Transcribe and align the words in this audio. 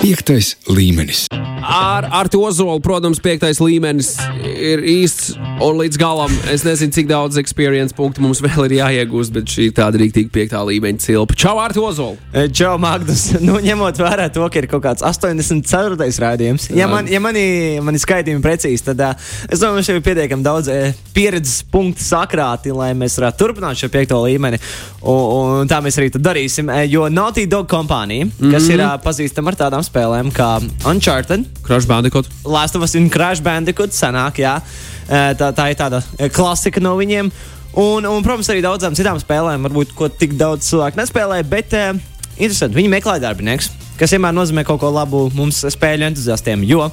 Piektais 0.00 0.54
līmenis. 0.64 1.26
Ar, 1.70 2.08
ar 2.10 2.28
to 2.28 2.40
ozolu, 2.42 2.80
protams, 2.82 3.20
piektais 3.22 3.60
līmenis 3.62 4.16
ir 4.42 4.82
īsts. 4.82 5.36
Un 5.60 5.76
līdz 5.76 5.98
galam 6.00 6.32
es 6.50 6.64
nezinu, 6.66 6.92
cik 6.96 7.06
daudz 7.10 7.38
experience 7.38 7.94
punktu 7.94 8.24
mums 8.24 8.40
vēl 8.42 8.66
ir 8.66 8.74
jāiegūst, 8.80 9.32
bet 9.34 9.52
šī 9.52 9.68
ir 9.68 9.74
tāda 9.76 10.00
rīktīva 10.00 10.32
piektā 10.34 10.62
līmeņa 10.66 11.04
cilpa. 11.04 11.36
Čau, 11.38 11.54
ar 11.62 11.74
to 11.76 11.84
ozolu! 11.86 12.16
Čau, 12.56 12.74
Magnus. 12.80 13.28
Nu, 13.50 13.56
ņemot 13.62 13.98
vērā 13.98 14.28
to, 14.32 14.44
ka 14.52 14.60
ir 14.60 14.66
kaut 14.70 14.82
kāds 14.84 15.04
84. 15.06 15.96
rādījums, 16.22 16.68
ja, 16.76 16.86
man, 16.90 17.08
ja 17.10 17.18
mani, 17.22 17.44
mani 17.82 18.00
skaitījumi 18.00 18.42
precīzi, 18.44 18.84
tad 18.90 19.00
uh, 19.04 19.30
es 19.48 19.62
domāju, 19.62 19.80
ka 19.80 19.86
šeit 19.88 19.98
ir 19.98 20.04
pietiekami 20.06 20.46
daudz 20.46 20.70
uh, 20.70 20.98
pieredzes 21.16 21.64
punktu 21.72 22.04
sakrāti, 22.04 22.74
lai 22.76 22.90
mēs 22.98 23.16
varētu 23.18 23.40
turpināt 23.40 23.80
šo 23.80 23.90
piekto 23.92 24.20
līmeni. 24.24 24.60
Un, 25.00 25.62
un 25.62 25.70
tā 25.70 25.80
mēs 25.84 25.98
arī 26.00 26.10
darīsim. 26.14 26.70
Jo 26.90 27.08
Naughty 27.12 27.46
Dog 27.50 27.68
kompānija, 27.70 28.28
kas 28.28 28.42
mm 28.42 28.52
-hmm. 28.52 28.74
ir 28.74 28.84
uh, 28.84 28.94
pazīstama 29.04 29.54
ar 29.54 29.60
tādām 29.64 29.86
spēlēm 29.86 30.32
kā 30.36 30.52
Uncharted, 30.90 31.48
Crash 31.70 31.86
Bandicoot, 31.86 32.28
Last 32.44 32.74
of 32.74 32.84
Us 32.84 32.98
un 32.98 33.06
Crash 33.12 33.42
Bandicoot, 33.46 33.94
senāk, 33.94 34.42
jā. 34.42 34.58
Tā, 35.06 35.50
tā 35.54 35.70
ir 35.70 35.78
tāda 35.78 36.02
klasika 36.34 36.82
no 36.82 36.96
viņiem. 36.98 37.30
Un, 37.78 38.02
un, 38.02 38.22
protams, 38.26 38.50
arī 38.50 38.62
daudzām 38.64 38.96
citām 38.98 39.18
spēlēm, 39.22 39.62
varbūt 39.68 39.94
ko 39.94 40.08
tik 40.10 40.34
daudz 40.38 40.66
cilvēku 40.66 40.98
nespēlē, 40.98 41.38
bet 41.46 41.74
uh, 41.78 41.92
interesanti, 42.34 42.74
viņi 42.78 42.90
meklē 42.90 43.18
darbinieks, 43.22 43.70
kas 44.00 44.14
vienmēr 44.14 44.34
nozīmē 44.34 44.64
kaut 44.66 44.80
ko 44.82 44.90
labu 44.90 45.28
mums 45.36 45.62
spēļu 45.76 46.08
entuziastiem, 46.08 46.64
jo 46.66 46.88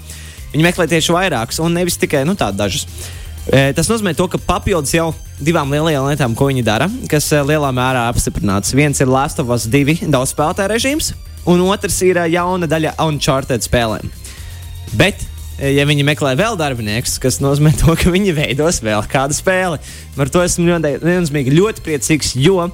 viņi 0.53 0.65
meklē 0.67 0.87
tieši 0.91 1.15
vairākus 1.15 1.61
un 1.63 1.73
nevis 1.77 1.97
tikai 1.99 2.25
nu, 2.27 2.35
dažus. 2.37 2.85
E, 3.47 3.71
tas 3.71 3.87
nozīmē, 3.87 4.11
to, 4.17 4.27
ka 4.27 4.39
papildus 4.43 4.91
jau 4.91 5.13
divām 5.39 5.71
lielajām 5.71 6.09
lietām, 6.09 6.35
ko 6.35 6.49
viņi 6.49 6.65
dara, 6.67 6.89
kas 7.07 7.29
e, 7.31 7.39
lielā 7.47 7.71
mērā 7.75 8.05
apstiprināts. 8.11 8.75
Viens 8.75 8.99
ir 8.99 9.07
Last 9.07 9.39
of 9.39 9.53
Us 9.55 9.69
2 9.71 10.01
daudz 10.11 10.33
spēlētāju 10.35 10.73
režīms, 10.73 11.13
un 11.47 11.63
otrs 11.63 12.01
ir 12.03 12.19
jauna 12.33 12.67
daļa 12.67 12.97
Uncharted 13.07 13.63
spēlēm. 13.63 14.11
Bet 14.95 15.25
ja 15.57 15.87
viņi 15.89 16.05
meklē 16.05 16.35
vēl 16.37 16.57
darbiniekus, 16.59 17.17
kas 17.21 17.39
nozīmē 17.41 17.73
to, 17.79 17.95
ka 17.97 18.13
viņi 18.13 18.35
veidos 18.37 18.81
vēl 18.85 19.01
kādu 19.09 19.35
spēli. 19.37 19.81
Par 20.17 20.31
to 20.31 20.43
esmu 20.45 20.67
ļoti, 20.69 21.51
ļoti 21.57 21.83
priecīgs, 21.85 22.35
jo 22.39 22.67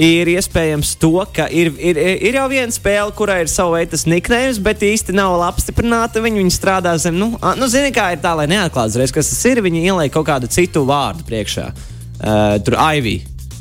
ir 0.00 0.30
iespējams 0.32 0.94
to, 1.00 1.12
ka 1.34 1.48
ir, 1.52 1.72
ir, 1.80 1.98
ir 1.98 2.38
jau 2.38 2.46
viena 2.52 2.72
spēle, 2.72 3.12
kurai 3.16 3.40
ir 3.44 3.50
sava 3.52 3.78
veida 3.78 3.98
niknējums, 3.98 4.60
bet 4.64 4.84
īsti 4.86 5.16
nav 5.16 5.40
apstiprināta. 5.48 6.22
Viņi, 6.24 6.42
viņi 6.44 6.54
strādā 6.54 6.94
zem, 7.00 7.18
nu, 7.20 7.32
nu 7.58 7.70
zini, 7.72 7.90
kā 7.94 8.12
ir 8.14 8.22
tā, 8.22 8.36
lai 8.38 8.48
neatklātu 8.50 8.94
uzreiz, 8.94 9.14
kas 9.14 9.32
tas 9.32 9.42
ir. 9.50 9.62
Viņi 9.64 9.84
ieliek 9.88 10.14
kaut 10.14 10.28
kādu 10.28 10.50
citu 10.52 10.84
vārdu 10.88 11.26
priekšā. 11.28 11.70
Uh, 12.20 12.56
tur 12.64 12.76
Ivy. 12.76 13.20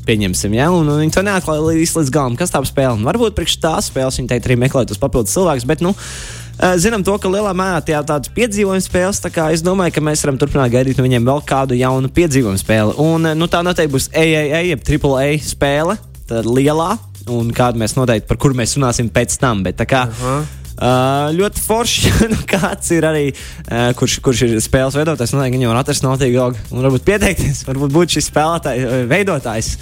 Pieņemsim, 0.09 0.55
ja, 0.57 0.71
un, 0.73 0.87
un 0.89 1.03
viņi 1.03 1.13
to 1.13 1.21
neatklāja 1.21 1.61
līdz, 1.61 1.91
līdz 1.99 2.11
galam. 2.13 2.37
Kas 2.39 2.49
tā 2.49 2.61
spēle? 2.65 2.95
Un 2.97 3.05
varbūt 3.05 3.35
priekš 3.37 3.59
tās 3.61 3.91
spēles 3.91 4.17
viņi 4.17 4.31
teikt 4.31 4.47
arī 4.47 4.57
meklēt 4.57 4.89
tos 4.89 5.01
papildus 5.01 5.35
cilvēkus, 5.35 5.67
bet, 5.69 5.83
nu, 5.85 5.91
uh, 5.93 6.38
Eh, 6.38 6.38
zinām 6.59 7.03
to, 7.07 7.15
ka 7.21 7.31
lielā 7.31 7.53
mērā 7.55 7.79
tie 7.85 7.95
ir 7.95 8.07
tādas 8.07 8.31
piedzīvojuma 8.35 8.83
spēles. 8.83 9.21
Tā 9.23 9.47
es 9.55 9.63
domāju, 9.63 9.95
ka 9.95 10.03
mēs 10.03 10.23
varam 10.25 10.39
turpināt 10.41 10.73
gaidīt 10.73 10.99
no 10.99 11.05
viņiem 11.05 11.27
vēl 11.29 11.43
kādu 11.47 11.77
jaunu 11.79 12.11
piedzīvojumu 12.11 12.59
spēli. 12.59 12.95
Un, 12.99 13.31
eh, 13.31 13.35
nu, 13.37 13.47
tā 13.47 13.63
noteikti 13.63 13.95
būs 13.95 14.09
AAA, 14.11 14.63
jeb 14.73 14.83
AAA 14.83 15.39
spēle, 15.45 15.97
tā 16.27 16.43
lielā, 16.43 16.97
un 17.31 17.51
kādu 17.55 17.79
mēs 17.79 17.95
noteikti 17.95 18.27
par 18.27 18.39
kuru 18.41 18.57
mēs 18.59 18.75
runāsim 18.75 19.09
pēc 19.09 19.37
tam. 19.39 19.63
Bet, 19.63 19.79
kā, 19.79 20.07
uh 20.07 20.23
-huh. 20.23 20.55
Uh, 20.79 21.35
ļoti 21.35 21.59
forši. 21.59 22.11
nu, 22.31 22.37
kāds 22.47 22.91
ir 22.95 23.03
arī, 23.03 23.35
uh, 23.35 23.91
kurš, 23.99 24.19
kurš 24.23 24.41
ir 24.41 24.61
spēles 24.63 24.95
veidotājs, 24.95 25.33
noteikti 25.35 25.57
viņam 25.57 25.73
var 25.73 25.79
atrast 25.81 26.03
Naughty 26.03 26.31
Dog 26.31 26.55
un 26.71 26.79
varbūt 26.79 27.03
pieteikties, 27.03 27.65
varbūt 27.67 27.91
būt 27.91 28.15
šis 28.15 28.31
spēlētājs, 28.31 29.07
veidotājs. 29.11 29.77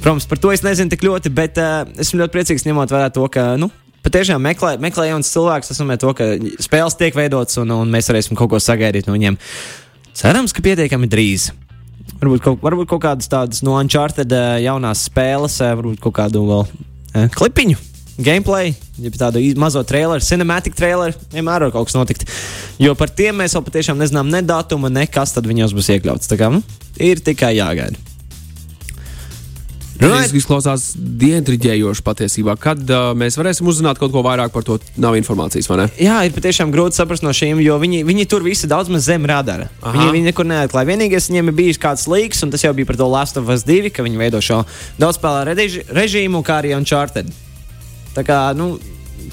Protams, 0.00 0.26
par 0.26 0.38
to 0.38 0.52
es 0.52 0.62
nezinu 0.62 0.90
tik 0.90 1.02
ļoti, 1.02 1.34
bet 1.34 1.58
uh, 1.58 1.82
esmu 1.98 2.20
ļoti 2.20 2.30
priecīgs 2.30 2.66
ņemot 2.68 2.94
vērā 2.94 3.10
to, 3.10 3.26
ka 3.26 3.56
nu, 3.58 3.70
patiešām 4.06 4.42
meklē, 4.42 4.76
meklē 4.82 5.10
jauns 5.10 5.30
cilvēks. 5.34 5.72
Tas 5.72 5.80
nozīmē 5.80 5.98
to, 6.00 6.14
ka 6.16 6.30
spēles 6.62 6.96
tiek 6.98 7.16
veidotas 7.18 7.58
un, 7.62 7.74
un 7.74 7.92
mēs 7.92 8.10
varēsim 8.12 8.38
kaut 8.38 8.52
ko 8.54 8.62
sagaidīt 8.62 9.08
no 9.08 9.16
viņiem. 9.16 9.38
Cerams, 10.16 10.54
ka 10.56 10.64
pietiekami 10.64 11.10
drīz. 11.12 11.50
Varbūt 12.16 12.44
kaut, 12.44 12.62
varbūt 12.64 12.88
kaut 12.88 13.02
kādas 13.04 13.28
tādas 13.28 13.60
no 13.66 13.74
Uncharted 13.76 14.30
eh, 14.32 14.62
jaunās 14.64 15.04
spēles, 15.10 15.58
eh, 15.60 15.74
varbūt 15.76 16.00
kaut 16.06 16.16
kādu 16.16 16.46
vēl 16.48 16.64
eh, 16.64 17.28
klipiņu. 17.34 17.76
Gameplay, 18.16 18.70
ja 18.96 19.10
tādu 19.12 19.42
mazo 19.60 19.82
traileru, 19.84 20.24
cinematic 20.24 20.72
traileru, 20.78 21.12
vienmēr 21.34 21.66
var 21.66 21.74
kaut 21.74 21.90
kas 21.90 21.98
notikt. 21.98 22.24
Jo 22.80 22.94
par 22.96 23.12
tiem 23.12 23.36
mēs 23.42 23.58
vēl 23.58 23.66
patiešām 23.66 24.00
nezinām 24.00 24.30
ne 24.32 24.40
datumu, 24.40 24.88
ne 24.88 25.04
kas 25.04 25.36
tad 25.36 25.44
viņos 25.48 25.76
būs 25.76 25.92
iekļauts. 25.98 26.30
Tā 26.32 26.40
kā 26.40 26.48
nu, 26.54 26.62
ir 26.96 27.20
tikai 27.20 27.58
jāgaida. 27.58 28.05
Tas 30.00 30.32
izklausās 30.36 30.88
dientriģējoši 30.96 32.04
patiesībā. 32.06 32.56
Kad 32.60 32.82
uh, 32.90 33.10
mēs 33.18 33.38
varēsim 33.38 33.68
uzzināt 33.70 34.00
kaut 34.00 34.12
ko 34.14 34.22
vairāk 34.26 34.52
par 34.54 34.66
to, 34.66 34.78
nav 35.00 35.16
informācijas, 35.18 35.68
vai 35.70 35.80
ne? 35.82 35.86
Jā, 36.02 36.18
ir 36.26 36.34
patiešām 36.36 36.72
grūti 36.74 36.98
saprast 36.98 37.24
no 37.26 37.32
šīm, 37.36 37.60
jo 37.64 37.78
viņi, 37.82 38.02
viņi 38.06 38.26
tur 38.30 38.44
visi 38.46 38.68
daudz 38.70 38.92
maz 38.92 39.08
zem 39.08 39.26
radara. 39.28 39.70
Aha. 39.80 39.94
Viņi, 39.96 40.10
viņi 40.18 40.30
nekur 40.30 40.48
neatklāja. 40.48 40.90
Vienīgais 40.92 41.30
viņiem 41.30 41.52
ir 41.52 41.58
bijis 41.62 41.80
kāds 41.82 42.06
līks, 42.10 42.44
un 42.46 42.52
tas 42.54 42.66
jau 42.66 42.74
bija 42.76 42.90
par 42.90 43.00
to 43.00 43.08
Last 43.10 43.40
of 43.40 43.48
Us 43.52 43.64
2, 43.68 43.92
ka 43.94 44.04
viņi 44.06 44.20
veido 44.20 44.42
šo 44.44 44.62
daudzspēlētāju 45.00 45.88
režīmu, 45.96 46.44
kā 46.46 46.60
arī 46.62 46.76
Uncharted. 46.76 47.32
Tā 48.16 48.24
kā, 48.24 48.40
nu, 48.56 48.76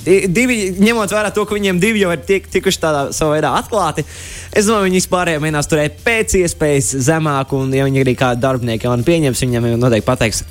divi, 0.05 0.57
ņemot 0.79 1.13
vērā 1.13 1.31
to, 1.35 1.45
ka 1.47 1.55
viņiem 1.57 1.79
divi 1.81 2.03
jau 2.03 2.11
ir 2.15 2.23
tiek, 2.27 2.47
tikuši 2.51 2.81
tādā 2.81 3.03
savā 3.15 3.37
veidā 3.37 3.53
atklāti, 3.59 4.05
es 4.53 4.67
domāju, 4.67 4.89
viņi 4.89 5.01
vispār 5.01 5.33
mēģinās 5.43 5.69
turēt 5.71 6.01
pēc 6.05 6.37
iespējas 6.41 6.93
zemāk, 7.07 7.53
un, 7.57 7.71
ja 7.75 7.87
viņi 7.87 8.03
arī 8.03 8.17
kādu 8.19 8.43
darbinieku 8.43 8.89
jau 8.89 8.97
pieņems, 9.07 9.45
viņiem 9.45 9.69
noteikti 9.81 10.07
pateiks, 10.07 10.43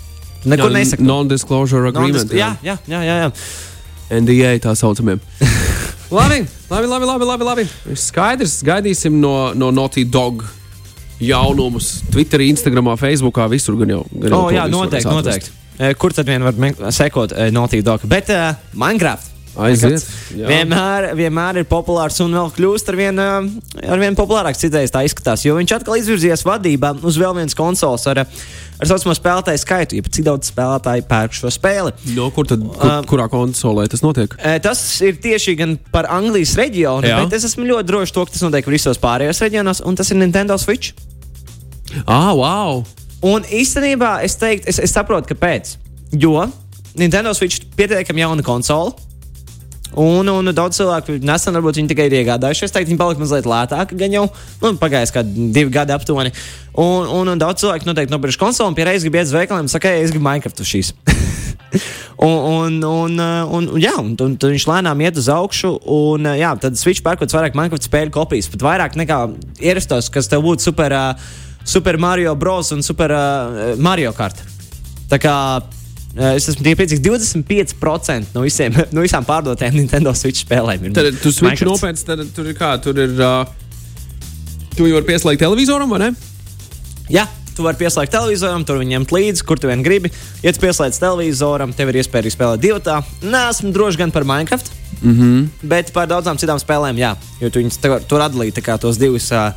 nekur 0.45 0.73
nesaka. 0.75 1.05
Non-disclosure 1.07 1.93
agreement. 1.93 2.25
Non 2.31 2.39
jā, 2.39 2.55
jā, 2.65 2.79
jā. 2.89 3.05
jā, 3.09 3.21
jā. 3.25 3.31
NDA 4.13 4.57
tā 4.61 4.75
saucamiem. 4.77 5.21
labi, 6.19 6.43
labi, 6.71 6.91
labi, 6.91 7.07
labi, 7.09 7.29
labi, 7.29 7.47
labi. 7.49 7.69
Skaidrs, 7.97 8.61
gaidīsim 8.67 9.17
no, 9.23 9.53
no 9.57 9.73
Naughty 9.73 10.05
Dog 10.05 10.45
jaunumus 11.23 12.01
Twitterī, 12.13 12.51
Instagramā, 12.53 12.97
Facebookā, 13.01 13.47
visur 13.51 13.79
gan 13.81 13.97
jau. 13.97 14.05
Gan 14.13 14.35
jau 14.35 14.45
oh, 14.47 14.53
jā, 14.53 14.69
noteikti, 14.71 15.11
noteikti. 15.11 15.59
Kur 15.99 16.15
tad 16.15 16.29
vien 16.29 16.45
var 16.45 16.93
sekot 16.95 17.35
Naughty 17.55 17.83
Dog? 17.87 18.05
Bet 18.11 18.31
uh, 18.35 18.53
Minecraft. 18.79 19.32
Aiziet. 19.53 20.05
Vienmēr, 20.33 21.11
vienmēr 21.17 21.59
ir 21.61 21.67
populārs 21.69 22.17
un 22.25 22.33
vēl 22.33 22.49
kļūst 22.57 22.89
ar 22.89 22.97
vien, 22.97 23.19
ar 23.21 24.01
vien 24.01 24.17
populārāks. 24.17 24.63
Citreiz 24.63 24.93
tā 24.95 25.03
izskatās, 25.05 25.45
jo 25.45 25.59
viņš 25.59 25.75
atkal 25.77 25.99
izvirzījies 26.01 26.45
vadībā 26.49 26.95
uz 27.05 27.19
vēl 27.21 27.37
vienas 27.37 27.57
konsoles 27.59 28.07
ar, 28.09 28.23
ar 28.25 28.89
saucamo 28.89 29.13
spēlētāju 29.19 29.61
skaitu, 29.61 29.99
ja 29.99 30.15
cik 30.17 30.27
daudz 30.31 30.49
spēlētāju 30.55 31.05
pērk 31.11 31.37
šo 31.37 31.53
spēli. 31.53 31.93
No, 32.17 32.31
kur 32.33 32.49
tad, 32.49 32.65
kur, 32.65 32.89
um, 32.89 33.11
kurā 33.13 33.29
konsolē 33.33 33.85
tas 33.93 34.05
notiek? 34.05 34.39
Tas 34.65 34.81
ir 35.05 35.21
tieši 35.21 35.57
gan 35.61 35.77
par 35.93 36.09
Anglijas 36.13 36.57
reģionu, 36.57 37.13
Jā. 37.13 37.21
bet 37.21 37.37
es 37.37 37.51
esmu 37.53 37.69
ļoti 37.69 37.91
drošs 37.93 38.17
to, 38.17 38.25
ka 38.25 38.37
tas 38.39 38.47
notiek 38.49 38.73
visos 38.73 39.01
pārējos 39.03 39.45
reģionos, 39.45 39.85
un 39.85 40.01
tas 40.01 40.15
ir 40.15 40.21
Nintendo 40.23 40.57
Switch. 40.61 40.97
Ah, 42.07 42.33
wow! 42.33 42.87
Un 43.23 43.45
īstenībā 43.53 44.17
es 44.25 44.41
teiktu, 44.41 44.73
es, 44.73 44.81
es 44.83 44.97
saprotu, 44.97 45.35
kāpēc. 45.35 45.77
Jo 46.17 46.49
Nintendo 46.99 47.33
Switch 47.37 47.61
ir 47.61 47.69
pietiekami 47.77 48.25
jauna 48.25 48.45
konsole. 48.45 48.97
Un, 50.01 50.29
un 50.33 50.49
daudz 50.57 50.79
cilvēku 50.79 51.19
nesen 51.21 51.57
varbūt 51.59 51.81
viņi 51.81 51.91
tikai 51.91 52.07
ir 52.09 52.15
iegādājušies. 52.23 52.71
Es 52.71 52.75
teiktu, 52.75 52.93
viņi 52.93 53.01
palika 53.01 53.21
mazliet 53.21 53.49
lētāki, 53.49 53.99
gan 54.01 54.15
jau 54.17 54.23
nu, 54.63 54.71
pagājis 54.81 55.13
kādi 55.13 55.49
divi 55.53 55.73
gadi 55.75 55.93
aptuveni. 55.93 56.33
Un, 56.73 57.11
un, 57.19 57.29
un 57.35 57.41
daudz 57.41 57.61
cilvēku 57.61 57.89
noteikti 57.89 58.15
nopirks 58.15 58.41
konsoli 58.41 58.73
un 58.73 58.79
pierādījis, 58.79 59.05
grib 59.05 59.19
iet 59.21 59.29
uz 59.29 59.35
veikaliem 59.37 59.69
saka, 59.69 59.93
es 60.01 60.15
gribu 60.15 60.25
Minecraft 60.25 60.63
uz 60.65 60.71
šīs. 60.71 60.93
un, 62.29 62.33
un, 62.33 62.79
un, 62.89 63.21
un, 63.59 63.69
jā, 63.83 63.93
un, 64.01 64.15
un, 64.17 64.39
un 64.39 64.55
viņš 64.55 64.67
lēnām 64.71 65.05
iet 65.05 65.21
uz 65.21 65.29
augšu. 65.33 65.75
Un, 65.93 66.31
jā, 66.41 66.55
tad 66.63 66.81
Switch 66.81 67.05
pērkot 67.05 67.37
vairāk 67.37 67.59
Minecraft 67.59 67.91
spēļu 67.91 68.17
kopijas, 68.17 68.49
pat 68.55 68.65
vairāk 68.65 68.97
nekā 69.03 69.21
ierastos, 69.61 70.09
kas 70.15 70.33
tev 70.33 70.47
būtu 70.47 70.71
super, 70.71 70.97
uh, 70.97 71.37
super 71.69 72.01
Mario 72.01 72.33
Bros. 72.41 72.73
un 72.73 72.81
super 72.87 73.13
uh, 73.13 73.77
Mario 73.77 74.17
Kart. 74.17 74.41
Tā 75.13 75.21
kā 75.21 75.37
Es 76.13 76.45
esmu 76.51 76.61
tikai 76.61 76.77
priecīgs, 76.83 77.01
25% 77.07 78.35
no, 78.37 78.43
visiem, 78.45 78.75
no 78.95 79.05
visām 79.05 79.25
pārdotām 79.25 79.73
Nintendo 79.79 80.13
Switch 80.17 80.45
spēlēm. 80.45 80.91
Ir 80.91 80.97
tad 80.97 81.09
tu 81.23 81.33
switch 81.33 81.65
nopietni, 81.65 82.05
tad 82.05 82.25
tur 82.37 82.51
ir 82.51 82.59
kā, 82.59 82.75
tur 82.85 83.01
ir. 83.01 83.15
Uh, 83.17 83.47
tu 84.77 84.89
jau 84.89 84.99
vari 84.99 85.09
pieslēgt 85.09 85.41
televizoram, 85.41 85.89
vai 85.93 86.03
ne? 86.05 86.11
Jā, 87.13 87.25
tu 87.57 87.67
vari 87.67 87.81
pieslēgt 87.81 88.13
televizoram, 88.15 88.65
tur 88.67 88.81
viņam 88.83 89.07
līdzi, 89.13 89.47
kur 89.47 89.61
tu 89.61 89.71
vien 89.71 89.83
gribi. 89.85 90.13
Ja 90.45 90.53
tu 90.55 90.63
pieslēdz 90.63 91.01
televizoram, 91.03 91.75
tev 91.77 91.93
ir 91.93 92.03
iespēja 92.03 92.25
arī 92.25 92.33
spēlēt 92.35 92.63
divu 92.63 92.81
tā. 92.85 93.01
Nē, 93.23 93.49
esmu 93.51 93.73
droši 93.75 94.05
gan 94.05 94.15
par 94.15 94.29
Minecraft. 94.29 94.73
Mm 95.03 95.15
-hmm. 95.19 95.47
Bet 95.63 95.93
par 95.93 96.07
daudzām 96.07 96.39
citām 96.39 96.59
spēlēm, 96.59 96.97
jā, 96.97 97.17
jo 97.41 97.51
tu 97.51 97.59
viņus 97.59 98.07
tur 98.07 98.21
atdalīji 98.21 98.79
tos 98.79 98.99
divus. 98.99 99.31
Uh, 99.33 99.51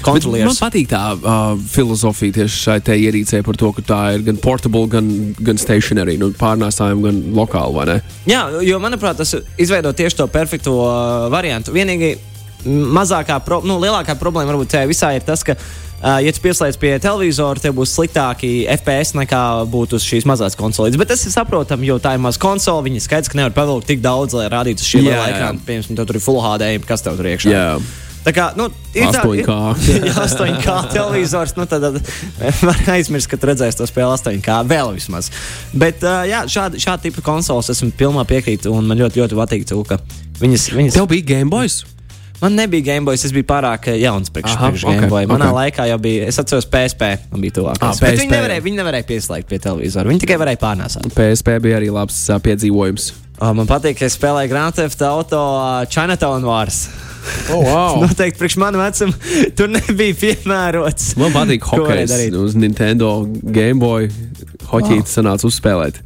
Man 0.00 0.56
patīk 0.56 0.88
tā 0.88 1.12
uh, 1.12 1.58
filozofija 1.68 2.32
tieši 2.32 2.56
šai 2.56 2.80
te 2.80 2.96
ierīcē 2.96 3.42
par 3.44 3.56
to, 3.56 3.72
ka 3.72 3.82
tā 3.82 4.14
ir 4.14 4.22
gan 4.22 4.36
portable, 4.36 4.86
gan, 4.88 5.34
gan 5.38 5.60
stationary, 5.60 6.16
nu, 6.18 6.30
pārnēsājuma, 6.30 7.02
gan 7.02 7.20
lokāla. 7.36 8.00
Jā, 8.26 8.48
jo 8.64 8.78
manuprāt, 8.78 9.16
tas 9.20 9.36
izveido 9.58 9.92
tieši 9.92 10.16
to 10.16 10.26
perfekto 10.26 10.72
uh, 10.72 11.28
variantu. 11.32 11.72
Vienīgi 11.76 12.16
mazākā, 12.64 13.38
pro, 13.44 13.60
nu, 13.64 13.78
lielākā 13.80 14.16
problēma 14.20 14.52
varbūt 14.52 14.72
tajā 14.74 14.88
visā 14.88 15.12
ir 15.16 15.24
tas, 15.26 15.44
ka 15.44 15.56
ja 16.24 16.32
tu 16.32 16.40
pieslēdz 16.40 16.78
pie 16.80 16.94
televizora, 17.02 17.60
tev 17.60 17.74
būs 17.76 17.92
sliktāki 17.92 18.64
FPS 18.72 19.12
nekā 19.18 19.40
būtu 19.68 19.98
uz 20.00 20.06
šīs 20.08 20.24
mazās 20.28 20.56
konsoles. 20.56 20.96
Bet 21.00 21.10
tas 21.12 21.24
ir 21.28 21.34
saprotami, 21.34 21.90
jo 21.90 21.98
tā 22.00 22.14
ir 22.16 22.22
maza 22.24 22.40
konsole. 22.40 22.86
Viņa 22.88 23.02
skaidrs, 23.04 23.28
ka 23.32 23.36
nevar 23.40 23.52
pavilkt 23.56 23.90
tik 23.90 24.00
daudz, 24.04 24.32
lai 24.38 24.46
rādītu 24.52 24.80
uz 24.80 24.88
šī 24.94 25.02
ekrāna. 25.10 25.60
Piemēram, 25.66 25.98
tur 26.06 26.16
ir 26.16 26.24
Full 26.24 26.40
HD, 26.44 26.70
kas 26.88 27.04
tev 27.04 27.20
tur 27.20 27.28
iekšā. 27.34 27.52
Jā. 27.52 27.66
Tā 28.20 28.34
kā, 28.36 28.50
nu, 28.52 28.66
ir 28.92 29.06
tā, 29.12 29.22
8K. 29.24 29.54
ir- 29.88 30.02
Jā, 30.10 30.24
8K 30.26 30.74
televizors. 30.92 31.54
Nu, 31.56 31.64
tad, 31.68 31.80
tad 31.80 32.00
var 32.68 32.80
aizmirst, 32.96 33.30
ka 33.32 33.38
tu 33.40 33.48
redzēsi 33.48 33.80
to 33.80 33.86
spēli 33.88 34.12
8K 34.12 34.58
vēl 34.68 34.92
vismaz. 34.96 35.30
Bet 35.72 36.04
uh, 36.04 36.24
jā, 36.28 36.42
šāda, 36.48 36.76
šāda 36.80 37.06
tipa 37.08 37.24
konsoles 37.24 37.72
esmu 37.72 37.92
pilnībā 37.96 38.26
piekrītu, 38.28 38.72
un 38.76 38.88
man 38.92 39.00
ļoti, 39.00 39.20
ļoti 39.24 39.40
patīk, 39.40 39.64
viņas. 40.40 40.68
viņas 40.76 41.00
Tev 41.00 41.08
bija 41.12 41.28
Game 41.32 41.48
Boys? 41.52 41.80
Man 42.40 42.56
nebija 42.56 42.86
Game 42.94 43.04
Boy, 43.04 43.18
es 43.20 43.34
biju 43.36 43.44
pārāk 43.48 43.90
eh, 43.92 43.98
jauns 44.00 44.32
priekš, 44.32 44.54
Aha, 44.56 44.70
priekš 44.70 44.84
ok, 44.86 44.94
Game 44.96 45.10
Boy. 45.12 45.26
Manā 45.28 45.50
ok. 45.50 45.56
laikā 45.58 45.88
jau 45.90 45.98
bija, 46.00 46.28
es 46.30 46.40
atceros, 46.40 46.68
PSP 46.72 47.10
bija 47.36 47.56
tuvākais. 47.60 48.00
Ah. 48.00 48.14
Viņi 48.16 48.32
nevarēja, 48.32 48.64
viņi 48.64 48.80
nevarēja 48.80 49.08
pieslēgt 49.10 49.50
pie 49.50 49.60
televizora, 49.60 50.08
viņi 50.08 50.24
tikai 50.24 50.38
varēja 50.40 50.60
pārnēsāt. 50.62 51.10
PSP 51.16 51.58
bija 51.66 51.80
arī 51.82 51.90
labs 51.92 52.22
uh, 52.30 52.40
piedzīvojums. 52.40 53.10
Oh, 53.40 53.52
man 53.56 53.68
patīk, 53.68 53.96
ka 54.00 54.08
es 54.08 54.16
spēlēju 54.18 54.52
Grand 54.52 54.76
Theft 54.76 55.00
Auto 55.04 55.40
uh, 55.40 55.84
Chinatown 55.88 56.44
Wars. 56.44 56.82
Oh, 57.52 57.60
wow. 57.64 58.00
Noteikti 58.04 58.40
priekš 58.40 58.56
manu 58.60 58.80
vecumu 58.80 59.16
tur 59.56 59.72
nebija 59.72 60.16
piemērots. 60.24 61.14
Man 61.20 61.32
patīk 61.36 61.64
hokejs. 61.70 62.16
Uz 62.40 62.56
Nintendo 62.56 63.18
Game 63.28 63.80
Boy 63.80 64.08
hoķīti 64.70 65.04
wow. 65.04 65.12
sanāca 65.12 65.48
uzspēlēt. 65.48 66.00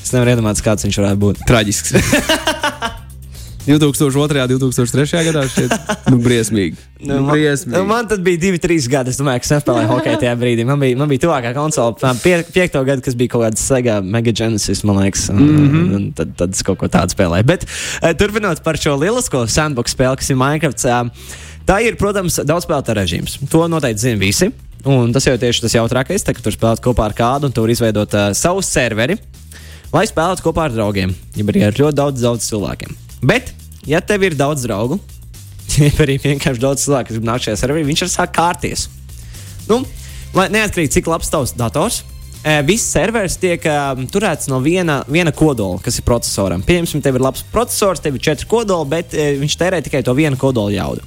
Es 0.00 0.14
nevaru 0.14 0.34
iedomāties, 0.34 0.64
kāds 0.64 0.86
viņš 0.86 1.02
varētu 1.02 1.22
būt. 1.22 1.44
Traģisks. 1.50 1.94
2002. 3.66 4.44
un 4.44 4.60
2003. 4.60 5.24
gadā 5.30 5.42
šķiet, 5.50 5.74
nu, 6.12 6.20
briesmīgi. 6.22 6.78
Nu, 7.00 7.16
man, 7.24 7.30
briesmīgi. 7.32 7.80
man 7.88 8.08
tad 8.10 8.20
bija 8.20 8.36
divi, 8.36 8.58
trīs 8.60 8.84
gadi. 8.92 9.08
Es 9.08 9.16
domāju, 9.16 9.40
ka 9.40 9.46
es 9.46 9.52
nespēlēju 9.54 9.88
hokeju 9.88 10.18
tajā 10.20 10.34
brīdī. 10.36 10.66
Man 10.68 10.82
bija, 10.82 10.98
man 11.00 11.08
bija 11.08 11.22
tuvākā 11.22 11.54
konsole, 11.56 11.94
pie, 12.20 12.34
piekto 12.52 12.82
gadu, 12.84 13.00
kas 13.06 13.16
bija 13.16 13.32
kaut 13.32 13.46
kāds 13.46 13.62
Sega 13.64 14.02
Mega 14.04 14.34
Genesis, 14.36 14.82
man 14.84 15.00
liekas. 15.00 15.30
Un, 15.32 15.40
mm. 15.40 15.70
-hmm. 15.70 15.94
un 15.96 16.04
tad, 16.18 16.34
tad 16.36 16.52
es 16.52 16.60
kaut 16.66 16.76
ko 16.82 16.90
tādu 16.92 17.16
spēlēju. 17.16 17.48
Bet 17.48 17.64
uh, 17.64 18.12
turpinot 18.20 18.60
par 18.60 18.76
šo 18.76 18.98
lielisko 19.00 19.46
sandbox 19.48 19.96
spēli, 19.96 20.20
kas 20.20 20.28
ir 20.28 20.36
Minecraft. 20.36 20.84
Uh, 20.84 21.48
Tā 21.70 21.76
ir, 21.86 21.94
protams, 22.00 22.40
daudzspēlētāju 22.42 22.98
režīms. 22.98 23.36
To 23.52 23.66
noteikti 23.70 24.02
zina 24.02 24.18
visi. 24.18 24.48
Un 24.88 25.12
tas 25.12 25.26
jau 25.28 25.36
tieši 25.38 25.66
tas 25.66 25.76
jautrākais, 25.76 26.24
tā, 26.24 26.32
ka 26.34 26.42
tur 26.42 26.54
spēlēt 26.54 26.80
kopā 26.82 27.10
ar 27.10 27.14
kādu 27.14 27.50
un 27.50 27.54
tur 27.54 27.68
izveidot 27.70 28.16
uh, 28.16 28.30
savu 28.36 28.62
serveri, 28.64 29.18
lai 29.92 30.06
spēlētu 30.08 30.46
kopā 30.46 30.66
ar 30.66 30.74
draugiem. 30.74 31.12
Ja 31.36 31.44
arī 31.52 31.66
ar 31.68 31.76
ļoti 31.76 31.98
daudz, 32.00 32.24
daudz 32.24 32.48
cilvēkiem. 32.48 32.96
Bet, 33.20 33.52
ja 33.86 34.00
tev 34.00 34.24
ir 34.24 34.36
daudz 34.38 34.64
draugu, 34.64 35.00
ja 35.80 35.90
arī 36.02 36.16
vienkārši 36.22 36.62
daudz 36.62 36.86
cilvēku, 36.86 37.14
kas 37.14 37.26
nākt 37.26 37.48
šajā 37.48 37.58
serverī, 37.60 37.84
viņš 37.88 38.06
var 38.06 38.12
sākt 38.14 38.36
kārties. 38.36 38.86
Nu, 39.68 39.82
lai 40.36 40.48
neatkarīgi 40.52 40.96
cik 40.96 41.10
labs 41.10 41.30
tavs 41.32 41.52
dators. 41.58 42.00
eh, 42.42 42.62
Viss 42.64 42.88
serveris 42.88 43.36
tiek 43.36 43.64
um, 43.68 44.06
turēts 44.08 44.48
no 44.48 44.62
viena, 44.64 45.02
viena 45.08 45.32
kodola, 45.36 45.78
kas 45.84 46.00
ir 46.00 46.06
procesoram. 46.08 46.62
Pieņemsim, 46.64 47.02
tev 47.04 47.18
ir 47.18 47.26
labs 47.26 47.44
processors, 47.52 48.00
tev 48.00 48.16
ir 48.16 48.24
četri 48.24 48.48
kodoli, 48.48 48.88
bet 48.94 49.12
uh, 49.12 49.34
viņš 49.42 49.58
tērē 49.60 49.82
tikai 49.84 50.00
to 50.06 50.16
vienu 50.16 50.40
kodola 50.40 50.72
jaudu. 50.72 51.04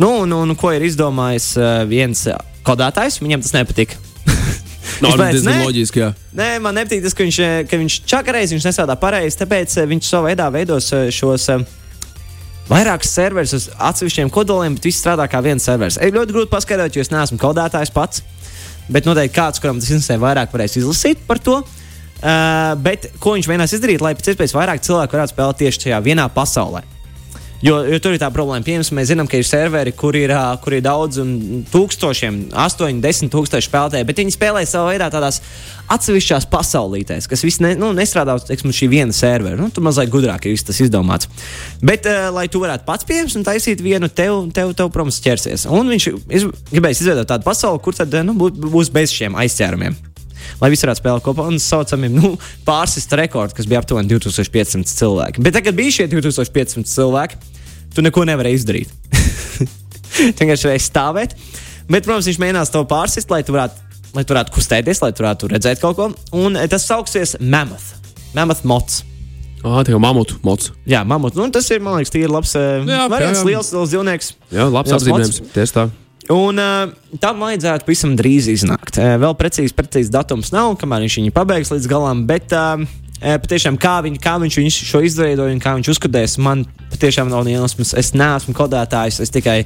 Nu, 0.00 0.22
un, 0.24 0.32
un 0.32 0.56
ko 0.56 0.72
ir 0.72 0.86
izdomājis 0.88 1.52
uh, 1.60 1.82
viens 1.90 2.24
kodētājs, 2.64 3.20
viņam 3.20 3.44
tas 3.44 3.54
nepatika. 3.58 4.00
No, 5.02 5.10
Viņš 5.10 5.18
teica, 5.18 5.34
diezgan 5.34 5.56
"Nē, 5.56 5.62
loģiski, 5.66 5.98
jā. 5.98 6.08
Nē, 6.38 6.48
man 6.62 6.76
nepatīk 6.78 7.02
tas, 7.02 7.14
ka 7.18 7.24
viņš, 7.26 7.38
eh, 7.42 7.64
ka 7.66 7.78
viņš 7.80 7.94
čakareiz, 8.06 8.52
viņš 8.54 8.66
nestrādā 8.68 8.94
pareizi, 8.98 9.38
tāpēc 9.40 9.76
eh, 9.76 9.86
viņš 9.90 10.04
savā 10.06 10.30
veidā 10.30 10.46
veidos 10.52 10.92
eh, 10.92 11.10
šos. 11.10 11.48
Vairākus 12.70 13.10
serverus 13.10 13.52
uz 13.52 13.68
atsevišķiem 13.74 14.30
kodoliem, 14.30 14.76
bet 14.78 14.84
viss 14.86 15.02
strādā 15.02 15.26
kā 15.28 15.42
viens 15.42 15.64
serveris. 15.66 15.98
Ir 15.98 16.14
ļoti 16.14 16.32
grūti 16.32 16.50
paskaidrot, 16.52 16.94
jo 16.94 17.02
es 17.02 17.10
neesmu 17.10 17.36
kodētājs 17.42 17.90
pats. 17.92 18.22
Bet 18.88 19.04
noteikti 19.04 19.34
kāds, 19.34 19.60
kuram 19.60 19.80
tas 19.80 19.90
interesē, 19.90 20.16
vairāk 20.22 20.54
varēs 20.54 20.78
izlasīt 20.78 21.26
par 21.26 21.38
to. 21.42 21.58
Uh, 22.22 22.78
bet 22.78 23.10
ko 23.18 23.34
viņš 23.34 23.48
mēģinās 23.50 23.74
izdarīt, 23.74 24.00
lai 24.00 24.14
pēc 24.14 24.30
iespējas 24.30 24.54
vairāk 24.54 24.80
cilvēku 24.86 25.18
varētu 25.18 25.34
spēlēt 25.34 25.58
tieši 25.58 25.80
šajā 25.82 25.98
vienā 26.06 26.28
pasaulē? 26.30 26.84
Jo, 27.62 27.76
jo 27.86 27.98
tur 28.02 28.16
ir 28.16 28.18
tā 28.18 28.26
problēma, 28.34 28.64
piemēram, 28.66 28.96
mēs 28.98 29.12
zinām, 29.12 29.28
ka 29.30 29.38
ir 29.38 29.46
serveri, 29.46 29.92
kur 29.94 30.16
ir, 30.18 30.32
kur 30.64 30.74
ir 30.74 30.82
daudz, 30.82 31.20
un 31.22 31.62
tūkstošiem, 31.70 32.40
astoņi, 32.58 32.98
desmit 33.04 33.30
tūkstoši 33.30 33.70
spēlētāji, 33.70 34.06
bet 34.08 34.18
viņi 34.18 34.34
spēlē 34.34 34.64
savā 34.66 34.90
veidā 34.90 35.06
tādās 35.14 35.38
atsevišķās 35.94 36.48
pasaulītēs, 36.50 37.30
kas 37.30 37.46
viss 37.46 37.62
ne, 37.62 37.76
nu, 37.78 37.92
nestrādā 37.94 38.34
uz 38.34 38.48
teiksim, 38.48 38.74
šī 38.74 38.90
viena 38.90 39.14
servera. 39.14 39.54
Nu, 39.60 39.70
tur 39.70 39.86
mazliet 39.86 40.10
gudrāk 40.10 40.50
ir 40.50 40.58
tas 40.66 40.82
izdomāts. 40.82 41.30
Bet, 41.78 42.08
uh, 42.10 42.32
lai 42.34 42.48
tu 42.50 42.64
varētu 42.64 42.88
pats 42.88 43.06
pieņemt 43.06 43.38
un 43.38 43.46
taisīt 43.46 43.84
vienu, 43.84 44.10
tev, 44.10 44.48
tev, 44.54 44.74
tev 44.78 44.90
protams, 44.90 45.22
ķersies. 45.22 45.68
Un 45.70 45.94
viņš 45.94 46.08
iz, 46.10 46.48
gribēs 46.72 47.04
izveidot 47.04 47.30
tādu 47.30 47.46
pasauli, 47.46 47.82
kur 47.84 47.94
tad 47.94 48.18
nu, 48.26 48.34
būs, 48.34 48.90
bez 48.90 49.14
šiem 49.14 49.38
aizķērumiem 49.38 49.94
lai 50.58 50.70
visi 50.72 50.86
varētu 50.86 51.02
spēlēt 51.02 51.24
kopā. 51.26 51.46
Un 51.46 51.62
saucamiem 51.62 52.14
nu, 52.18 52.34
pārsist 52.66 53.12
rekordu, 53.18 53.56
kas 53.58 53.68
bija 53.70 53.82
aptuveni 53.82 54.10
2500 54.10 54.90
cilvēki. 54.90 55.42
Bet 55.44 55.54
tagad 55.58 55.78
bija 55.78 56.00
šie 56.00 56.08
2500 56.10 56.90
cilvēki, 56.90 57.38
tu 57.96 58.04
neko 58.04 58.26
nevarēji 58.28 58.60
izdarīt. 58.60 58.92
vienkārši 60.40 60.68
varēji 60.68 60.84
stāvēt. 60.86 61.36
Bet, 61.90 62.04
protams, 62.06 62.28
viņš 62.30 62.40
mēģinās 62.42 62.72
to 62.72 62.82
pārsist, 62.88 63.32
lai 63.32 63.42
tu 63.46 63.54
varētu, 63.56 63.80
lai 64.16 64.24
tu 64.24 64.34
varētu 64.34 64.54
kustēties, 64.54 65.02
lai 65.04 65.12
tu 65.12 65.24
varētu 65.24 65.50
redzēt 65.52 65.82
kaut 65.82 65.98
ko. 65.98 66.10
Un 66.38 66.58
eh, 66.58 66.68
tas 66.70 66.86
sauksies 66.88 67.36
Mammoth. 67.40 67.96
Mammoth 68.36 68.64
mods. 68.68 69.02
Ah, 69.62 69.78
tā 69.86 69.92
jau 69.92 70.00
mamutu 70.02 70.40
mots. 70.42 70.72
Jā, 70.90 71.04
mamut. 71.06 71.36
Nu, 71.38 71.44
tas 71.54 71.68
ir, 71.70 71.78
man 71.84 71.94
liekas, 72.00 72.10
tīri 72.10 72.30
labs. 72.30 72.56
Jā, 72.58 72.80
Jā, 72.82 73.04
variants, 73.06 73.38
jā, 73.38 73.44
jā. 73.44 73.50
liels, 73.52 73.68
liels 73.70 73.92
dzīvnieks. 73.92 74.30
Jā, 74.50 74.64
labs 74.74 74.94
apzīmējums. 74.96 75.38
Tieši 75.54 75.76
tā. 75.76 75.84
Un 76.34 76.58
uh, 76.58 76.90
tam 77.22 77.44
vajadzētu 77.44 77.86
pavisam 77.86 78.16
drīz 78.18 78.48
iznākt. 78.50 78.98
Uh, 78.98 79.14
vēl 79.22 79.36
precīzi, 79.38 79.74
precīzi 79.78 80.10
datums 80.14 80.50
nav, 80.54 80.74
kamēr 80.80 81.04
viņš 81.06 81.18
viņu 81.20 81.34
pabeigs 81.36 81.70
līdz 81.74 81.86
galam. 81.90 82.24
Bet 82.26 82.54
uh, 82.58 82.82
patiešām, 83.22 83.78
kā, 83.80 84.00
viņ, 84.04 84.18
kā 84.22 84.34
viņš 84.42 84.58
viņu 84.58 84.74
šo 84.74 85.00
izveidoja 85.06 85.54
un 85.54 85.62
kā 85.62 85.74
viņš 85.78 85.92
uzskatīs, 85.94 86.36
man 86.42 86.64
patiešām 86.92 87.30
nav 87.30 87.44
nejausmas. 87.46 87.94
Es 87.98 88.12
neesmu 88.18 88.54
kodētājs, 88.58 89.20
es 89.22 89.32
tikai 89.32 89.62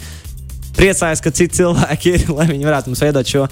priecājos, 0.77 1.23
ka 1.25 1.33
citi 1.35 1.63
cilvēki 1.63 2.15
ir, 2.15 2.27
lai 2.37 2.49
viņi 2.51 2.69
varētu 2.69 2.93
mums 2.93 3.05
veidot 3.05 3.33
šo. 3.33 3.47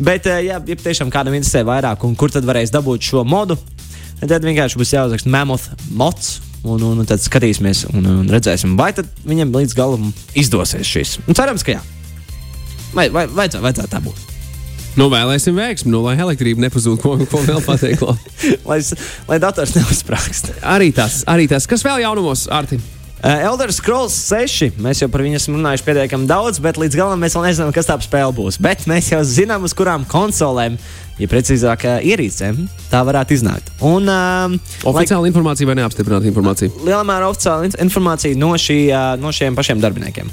Bet, 0.00 0.28
uh, 0.30 0.40
jā, 0.40 0.60
ja 0.60 0.78
patiešām 0.80 1.12
kādam 1.12 1.36
interesē 1.36 1.64
vairāk, 1.68 2.06
un 2.08 2.16
kur 2.18 2.32
tad 2.32 2.48
varēs 2.48 2.72
dabūt 2.74 3.10
šo 3.12 3.24
modu, 3.28 3.58
tad 4.22 4.46
vienkārši 4.46 4.80
būs 4.80 4.94
jāuzraksta 4.96 5.32
Mammoth 5.32 5.88
mods. 5.90 6.38
Un, 6.60 6.82
un, 6.84 6.98
un 7.00 7.06
tad 7.08 7.22
skatīsimies, 7.24 7.86
un, 7.88 8.04
un 8.04 8.26
redzēsim, 8.28 8.74
vai 8.76 8.90
viņam 8.92 9.54
līdz 9.54 9.72
galam 9.78 10.10
izdosies 10.36 10.84
šis. 10.84 11.14
Un 11.24 11.38
cerams, 11.38 11.64
ka 11.64 11.78
jā. 11.78 11.80
Vai, 12.92 13.08
vai 13.08 13.24
vajadzētu, 13.24 13.64
vajadzētu 13.64 13.94
tā 13.94 14.02
būt? 14.04 14.29
Nu, 14.98 15.06
vēlēsim 15.12 15.54
veiksmi, 15.54 15.92
nu, 15.94 16.00
lai 16.02 16.16
elektrība 16.18 16.64
nepazūd. 16.66 16.98
Ko, 17.02 17.14
ko 17.30 17.42
vēl 17.46 17.60
pateikt? 17.62 18.02
Lai, 18.70 18.80
lai 19.28 19.36
dators 19.42 19.74
neuzsprāgst. 19.76 20.50
arī 20.66 20.90
tas, 20.94 21.20
arī 21.30 21.46
tas. 21.50 21.66
Kas 21.70 21.84
vēl 21.86 22.02
jaunumos, 22.02 22.46
Arti? 22.50 22.78
Uh, 23.20 23.36
Elder 23.44 23.68
Scrolls 23.68 24.14
6. 24.30 24.78
Mēs 24.80 25.02
jau 25.02 25.08
par 25.12 25.20
viņu 25.20 25.36
esam 25.36 25.58
runājuši 25.58 25.84
pietiekami 25.84 26.24
daudz, 26.30 26.58
bet 26.64 26.78
līdz 26.80 26.96
galam 26.96 27.20
mēs 27.20 27.36
vēl 27.36 27.50
nezinām, 27.50 27.72
kas 27.76 27.90
tā 27.90 27.98
spēle 28.00 28.32
būs. 28.32 28.56
Bet 28.64 28.86
mēs 28.88 29.10
jau 29.12 29.20
zinām, 29.28 29.66
uz 29.68 29.74
kurām 29.76 30.06
konsolēm, 30.08 30.78
ja 31.20 31.28
precīzāk, 31.28 31.84
ā, 31.84 31.98
ierīcēm 32.10 32.62
tā 32.88 33.02
varētu 33.04 33.36
iznākt. 33.36 33.68
Un, 33.84 34.08
uh, 34.08 34.56
Oficiāla 34.88 35.26
lai... 35.26 35.34
informācija 35.34 35.68
vai 35.68 35.76
neapstiprināta 35.82 36.30
informācija? 36.32 36.72
lielā 36.80 37.02
mērā 37.12 37.28
oficiāla 37.28 37.68
in- 37.68 37.76
informācija 37.84 38.40
no, 38.40 38.54
šī, 38.56 38.78
ā, 38.96 39.04
no 39.20 39.34
šiem 39.36 39.58
pašiem 39.58 39.84
darbiniekiem. 39.84 40.32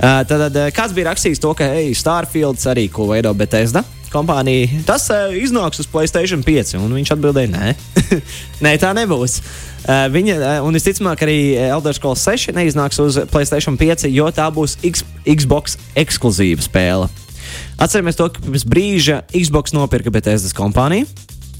Uh, 0.00 0.22
tad, 0.24 0.48
ā, 0.48 0.68
kāds 0.72 0.94
bija 0.96 1.10
rakstījis 1.10 1.42
to, 1.42 1.52
ka 1.52 1.66
hey, 1.74 1.90
Starfields 1.96 2.64
arī 2.70 2.86
ko 2.92 3.04
veido 3.10 3.34
Bethesda 3.36 3.84
kompānija, 4.10 4.80
tas 4.88 5.04
uh, 5.12 5.28
iznāks 5.36 5.78
uz 5.82 5.86
Playstation 5.86 6.40
5. 6.42 6.72
Un 6.80 6.94
viņš 6.96 7.12
atbildēja, 7.14 7.50
nē, 7.52 7.74
nē 8.64 8.72
tā 8.82 8.90
nebūs. 8.96 9.38
Uh, 9.84 10.08
viņa, 10.10 10.38
uh, 10.40 10.66
un 10.66 10.74
visticamāk, 10.74 11.22
arī 11.26 11.38
Elder 11.68 11.94
Scrolls 11.94 12.24
6 12.26 12.56
neiznāks 12.56 12.98
uz 13.04 13.20
Playstation 13.30 13.78
5, 13.78 14.08
jo 14.10 14.26
tā 14.34 14.48
būs 14.54 14.78
X, 14.88 15.04
Xbox 15.28 15.76
ekskluzīva 16.00 16.64
spēle. 16.64 17.10
Atcerieties 17.80 18.18
to, 18.18 18.28
ka 18.32 18.42
pirms 18.44 18.66
brīža 18.68 19.22
Xbox 19.36 19.76
nopirka 19.76 20.12
Bethesdas 20.12 20.56
kompāniju. 20.56 21.08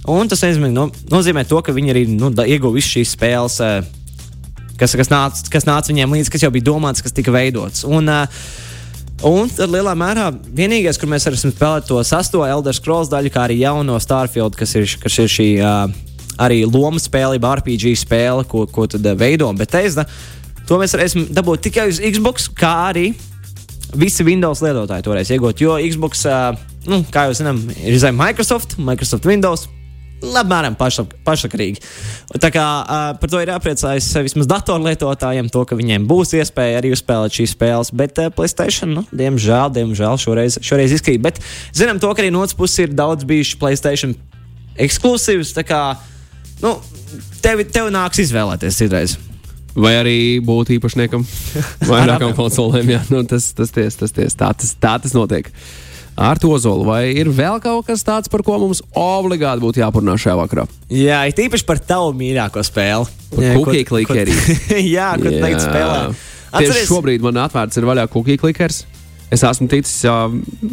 Un 0.09 0.29
tas 0.33 0.41
nozīmē, 0.43 0.71
no, 0.73 0.89
nozīmē 1.13 1.45
to, 1.49 1.61
ka 1.61 1.75
viņi 1.77 1.93
arī 1.93 2.03
nu, 2.09 2.31
ieguva 2.49 2.79
visas 2.79 2.95
šīs 2.95 3.15
spēles, 3.19 3.59
eh, 3.61 3.89
kas, 4.81 4.97
kas, 4.97 5.11
nāca, 5.13 5.47
kas 5.53 5.69
nāca 5.69 5.93
viņiem 5.93 6.17
līdzi, 6.17 6.33
kas 6.33 6.45
jau 6.47 6.53
bija 6.55 6.71
domāts, 6.71 7.05
kas 7.05 7.15
tika 7.17 7.33
veidots. 7.35 7.85
Un, 7.89 8.09
eh, 8.09 8.43
un 9.29 9.51
tad 9.53 9.73
lielā 9.73 9.93
mērā 9.99 10.31
vienīgais, 10.33 10.99
kur 11.01 11.11
mēs 11.13 11.29
varam 11.29 11.53
spēlēt 11.53 11.89
to 11.91 12.01
sasto 12.07 12.45
Elder 12.47 12.77
Scrolls 12.77 13.13
daļu, 13.13 13.33
kā 13.35 13.47
arī 13.49 13.61
jauno 13.61 13.99
Starfield, 14.01 14.57
kas 14.57 14.75
ir, 14.81 14.89
kas 15.03 15.19
ir 15.21 15.29
šī 15.29 15.49
uh, 15.61 15.93
arī 16.41 16.63
loma 16.65 17.01
spēle, 17.03 17.41
RPG 17.41 17.97
spēle, 18.01 18.47
ko, 18.49 18.65
ko 18.67 18.87
tad 18.89 19.05
uh, 19.05 19.17
veido 19.19 19.51
Bethesda. 19.57 20.07
To 20.69 20.79
mēs 20.81 20.95
varēsim 20.97 21.29
dabūt 21.35 21.67
tikai 21.69 21.89
uz 21.91 22.01
Xbox, 22.01 22.49
kā 22.55 22.73
arī 22.93 23.11
visi 23.99 24.25
Windows 24.25 24.63
lietotāji 24.63 25.05
to 25.05 25.13
varēs 25.13 25.35
iegūt. 25.35 25.61
Jo 25.61 25.77
Xbox, 25.83 26.25
uh, 26.31 26.55
nu, 26.89 27.03
kā 27.13 27.29
jau 27.29 27.37
zinām, 27.37 27.61
ir 27.77 27.99
zem 28.01 28.17
Microsoft, 28.17 28.79
Microsoft 28.79 29.29
Windows. 29.29 29.69
Apmēram 30.21 30.77
pašlab, 30.79 31.15
pašsakarīgi. 31.27 31.83
Tā 32.41 32.51
kā 32.55 32.65
uh, 32.81 33.05
par 33.21 33.33
to 33.33 33.41
ir 33.43 33.53
jāpriecājas 33.53 34.09
vismaz 34.27 34.49
datorlietotājiem, 34.51 35.51
to, 35.53 35.65
ka 35.69 35.79
viņiem 35.79 36.07
būs 36.11 36.35
iespēja 36.39 36.81
arī 36.81 36.93
uzspēlēt 36.95 37.39
šīs 37.41 37.55
spēles. 37.57 37.93
Bet 37.97 38.21
uh, 38.21 38.31
Playstation, 38.35 38.93
nu, 38.99 39.05
diemžēl, 39.11 39.73
diemžēl 39.79 40.21
šoreiz, 40.21 40.61
šoreiz 40.65 40.95
izkrīt. 40.97 41.23
Bet 41.25 41.41
zinām 41.77 42.03
to, 42.03 42.13
ka 42.15 42.25
arī 42.25 42.33
no 42.35 42.45
otras 42.45 42.59
puses 42.59 42.85
ir 42.85 42.95
daudz 42.97 43.27
bijuši 43.29 43.59
Playstation 43.61 44.15
ekskluzīvs. 44.81 45.55
Tā 45.57 45.67
kā 45.67 45.83
nu, 46.65 46.77
tev, 47.43 47.65
tev 47.73 47.91
nāks 47.95 48.23
izvēlēties 48.27 48.81
citreiz. 48.85 49.19
Vai 49.81 49.95
arī 50.01 50.17
būt 50.43 50.73
īpašniekam 50.77 51.25
vairākām 51.91 52.35
konsolēm. 52.39 52.97
Jā, 52.97 53.05
nu, 53.13 53.23
tas, 53.29 53.53
tas, 53.57 53.71
ties, 53.75 53.97
tas, 54.01 54.15
ties, 54.15 54.37
tā, 54.39 54.51
tas, 54.57 54.75
tā 54.81 54.97
tas 55.03 55.15
notiek. 55.17 55.51
Ar 56.21 56.37
to 56.37 56.53
zolu, 56.61 56.85
vai 56.85 57.15
ir 57.17 57.31
vēl 57.33 57.63
kaut 57.65 57.87
kas 57.89 58.03
tāds, 58.05 58.29
par 58.29 58.43
ko 58.45 58.59
mums 58.61 58.83
obligāti 58.93 59.63
būtu 59.63 59.81
jāparunā 59.81 60.19
šajā 60.21 60.35
vakarā? 60.37 60.67
Jā, 60.93 61.23
it 61.31 61.39
īpaši 61.41 61.65
par 61.65 61.81
tavu 61.81 62.11
mīļāko 62.19 62.61
spēli. 62.67 63.09
Cookie 63.33 63.87
clickerī. 63.89 64.35
jā, 64.97 65.15
kur 65.17 65.31
tu 65.31 65.39
tagad 65.41 65.63
spēlē. 65.65 66.03
Atceries... 66.51 66.75
Tieši 66.75 66.91
šobrīd 66.91 67.25
man 67.25 67.41
atvērts 67.47 67.81
ir 67.81 67.89
vaļā 67.89 68.05
cookie 68.13 68.37
clickers. 68.43 68.83
Es 69.33 69.47
esmu 69.47 69.71
ticis, 69.73 70.03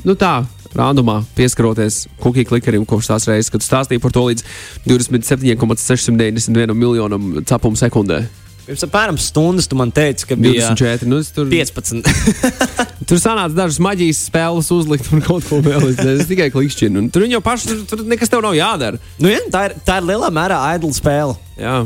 nu 0.04 0.18
tā, 0.20 0.34
randumā 0.75 1.22
pieskaroties 1.38 2.01
cookie 2.20 2.44
clickerim 2.50 2.84
kopš 2.89 3.13
tās 3.13 3.30
reizes, 3.30 3.54
kad 3.54 3.63
stāstīju 3.63 4.04
par 4.04 4.12
to 4.18 4.25
līdz 4.27 4.44
27,691 4.89 6.75
miljonam 6.75 7.38
capumu 7.48 7.80
sekundē. 7.80 8.25
Pirms 8.68 8.84
apmēram 8.84 9.16
stundas 9.16 9.70
tu 9.72 9.78
man 9.80 9.94
teici, 9.96 10.26
ka 10.28 10.36
bija 10.36 10.74
24. 10.76 11.08
Nu, 11.08 11.22
tur, 11.32 11.48
15. 11.48 12.10
tur 13.08 13.22
sanāca 13.22 13.56
dažas 13.56 13.78
maģijas 13.80 14.26
spēles 14.28 14.68
uzlikt 14.76 15.08
un 15.16 15.24
kaut 15.24 15.48
ko 15.48 15.62
vēl. 15.64 15.94
Es 15.96 16.28
tikai 16.28 16.50
klikšķinu. 16.52 17.06
Tur 17.16 17.24
jau 17.32 17.40
paši, 17.46 17.70
tur, 17.70 17.86
tur 17.88 18.04
nekas 18.12 18.34
tev 18.34 18.44
nav 18.44 18.58
jādara. 18.58 19.00
Nu, 19.24 19.32
jā, 19.32 19.40
tā, 19.54 19.70
ir, 19.70 19.78
tā 19.88 20.02
ir 20.02 20.10
lielā 20.10 20.28
mērā 20.36 20.60
idle 20.76 20.92
spēle. 20.98 21.38
Jā, 21.56 21.78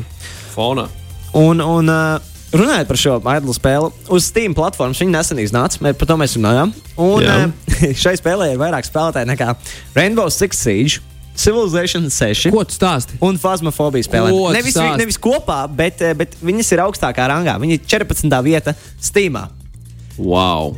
fona. 0.55 0.87
Un, 1.37 1.61
un 1.61 1.93
uh, 1.93 2.31
runājot 2.57 2.89
par 2.89 3.01
šo 3.03 3.19
idle 3.21 3.57
spēli, 3.59 3.93
uz 4.17 4.31
Steam 4.31 4.57
platformas 4.57 5.05
viņa 5.05 5.19
nesen 5.19 5.45
iznāca. 5.45 5.85
Par 5.85 6.09
to 6.09 6.17
mēs 6.17 6.33
runājām. 6.39 6.73
Un 6.97 7.27
jā. 7.27 7.37
šai 8.07 8.17
spēlē 8.17 8.55
ir 8.55 8.61
vairāk 8.63 8.89
spēlētāji 8.89 9.29
nekā 9.35 9.53
Rainbow 9.93 10.33
Six 10.33 10.65
Siege. 10.65 11.05
Civilization 11.41 12.05
6. 12.13 12.51
Ko 12.53 12.63
tu 12.67 12.75
stāsti? 12.75 13.17
Un 13.25 13.39
Fasmofobija 13.41 14.05
spēlē. 14.05 14.31
Nevis, 14.53 14.75
stāsti? 14.75 15.01
nevis 15.01 15.17
kopā, 15.21 15.63
bet, 15.73 16.01
eh, 16.05 16.13
bet 16.17 16.35
viņas 16.43 16.71
ir 16.75 16.83
augstākā 16.85 17.27
rangā. 17.31 17.57
Viņa 17.61 17.79
ir 17.79 17.85
14. 17.89 18.41
vieta 18.45 18.75
Steamā. 19.01 19.47
Wow! 20.17 20.75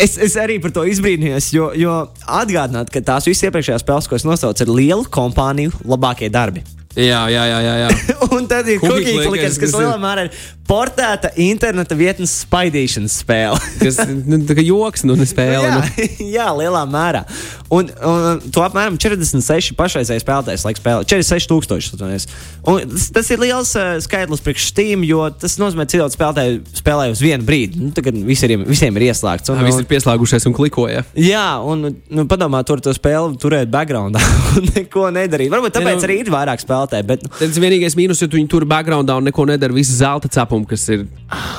Es, 0.00 0.14
es 0.22 0.36
arī 0.38 0.60
par 0.62 0.70
to 0.74 0.84
izbrīnījos, 0.86 1.50
jo, 1.54 1.72
jo 1.74 1.94
atgādināt, 2.22 2.90
ka 2.94 3.02
tās 3.02 3.26
visas 3.26 3.48
iepriekšējās 3.48 3.82
spēles, 3.82 4.06
ko 4.06 4.18
es 4.18 4.26
nosaucu, 4.26 4.62
ir 4.62 4.70
lielu 4.70 5.06
kompāniju 5.10 5.74
labākie 5.86 6.30
darbi. 6.30 6.62
Jā, 6.96 7.26
jā, 7.28 7.42
jā. 7.44 7.58
jā, 7.60 7.74
jā. 7.82 7.88
un 8.36 8.46
tad 8.48 8.68
ir 8.72 8.78
cookie 8.80 9.18
clickers, 9.18 9.58
kas 9.60 9.74
lielā 9.76 9.96
mērā 10.00 10.26
ir 10.28 10.38
portēta 10.66 11.30
interneta 11.40 11.96
vietnes 11.98 12.34
spaidīšanas 12.44 13.20
spēle. 13.22 13.60
kas 13.84 14.00
nu, 14.10 14.40
tā 14.46 14.58
kā 14.58 14.64
joks, 14.66 15.06
nu, 15.06 15.16
ne 15.18 15.26
spēle. 15.28 15.62
jā, 15.62 15.76
nu. 15.76 16.08
jā, 16.36 16.48
lielā 16.60 16.82
mērā. 16.90 17.24
Un, 17.72 17.88
un 17.90 18.42
to 18.54 18.62
apmēram 18.62 18.98
46 19.00 19.74
pašreizēji 19.78 20.22
spēlētājs 20.22 20.64
laik 20.66 20.78
spēlē. 20.78 21.06
46 21.08 21.50
tūkstoši. 21.50 21.96
Tas, 21.96 23.08
tas 23.14 23.30
ir 23.34 23.42
liels 23.42 23.72
uh, 23.78 23.96
skaitlis 24.02 24.42
priekš 24.44 24.68
Steam, 24.70 25.02
jo 25.06 25.24
tas 25.34 25.56
nozīmē, 25.58 25.86
ka 25.86 25.96
cilvēki 25.96 26.18
spēlētāji 26.18 26.60
spēlē 26.78 27.08
uz 27.14 27.22
vienu 27.24 27.46
brīdi. 27.46 27.80
Nu, 27.82 27.90
tagad 27.96 28.18
visiem, 28.26 28.62
visiem 28.68 29.00
ir 29.00 29.08
ieslēgts. 29.08 29.50
Un, 29.50 29.64
Visi 29.66 29.82
ir 29.82 29.88
pieslēgušies 29.90 30.46
un 30.46 30.54
klikoja. 30.54 31.02
Jā, 31.18 31.46
un 31.66 31.88
nu, 31.90 32.26
padomā, 32.30 32.62
tur 32.66 32.82
to 32.84 32.94
spēli 32.94 33.38
turēt 33.42 33.70
backgroundā 33.72 34.22
un 34.60 34.70
neko 34.70 35.10
nedarīt. 35.14 35.50
Varbūt 35.50 35.78
tāpēc 35.78 35.96
ja, 35.96 35.98
nu, 35.98 36.06
arī 36.06 36.20
ir 36.22 36.32
vairāk 36.34 36.62
spēlētāji. 36.62 37.08
Bet... 37.10 37.26
Tas 37.40 37.50
ir 37.50 37.66
vienīgais 37.66 37.98
mīnus, 37.98 38.22
ja 38.22 38.30
tu 38.30 38.38
viņu 38.38 38.50
tur 38.52 38.68
backgroundā 38.70 39.18
un 39.18 39.26
neko 39.30 39.48
nedara. 39.50 39.74
Visi 39.76 39.98
zelta 39.98 40.30
cepumi, 40.56 40.66
kas 40.66 40.88
ir. 40.88 41.06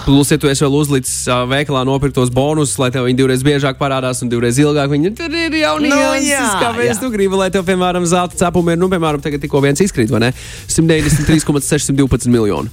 Plus, 0.05 0.31
ja 0.31 0.37
tu 0.37 0.49
esi 0.49 0.63
vēl 0.63 0.75
uzlicis 0.77 1.27
uh, 1.27 1.45
veikalā 1.49 1.83
nopirktos 1.85 2.31
bonusus, 2.33 2.77
lai 2.79 2.89
tev 2.91 3.05
viņi 3.05 3.17
divreiz 3.17 3.43
biežāk 3.43 3.77
parādās 3.77 4.21
un 4.23 4.29
divreiz 4.29 4.57
ilgāk, 4.57 4.89
viņi 4.91 5.13
tur 5.15 5.33
ir 5.33 5.53
jau 5.59 5.77
no, 5.79 6.13
jā, 6.21 6.43
kāpēc 6.61 7.01
tu 7.01 7.11
gribi, 7.11 7.37
lai 7.37 7.49
tev, 7.51 7.65
piemēram, 7.67 8.05
zelta 8.07 8.37
cepumi 8.39 8.73
ir, 8.73 8.79
nu, 8.79 8.89
piemēram, 8.91 9.21
tagad 9.21 9.43
tikko 9.43 9.61
viens 9.63 9.81
izkrīt, 9.83 10.11
vai 10.11 10.27
ne? 10.27 10.31
193,612 10.71 12.31
miljoni. 12.31 12.71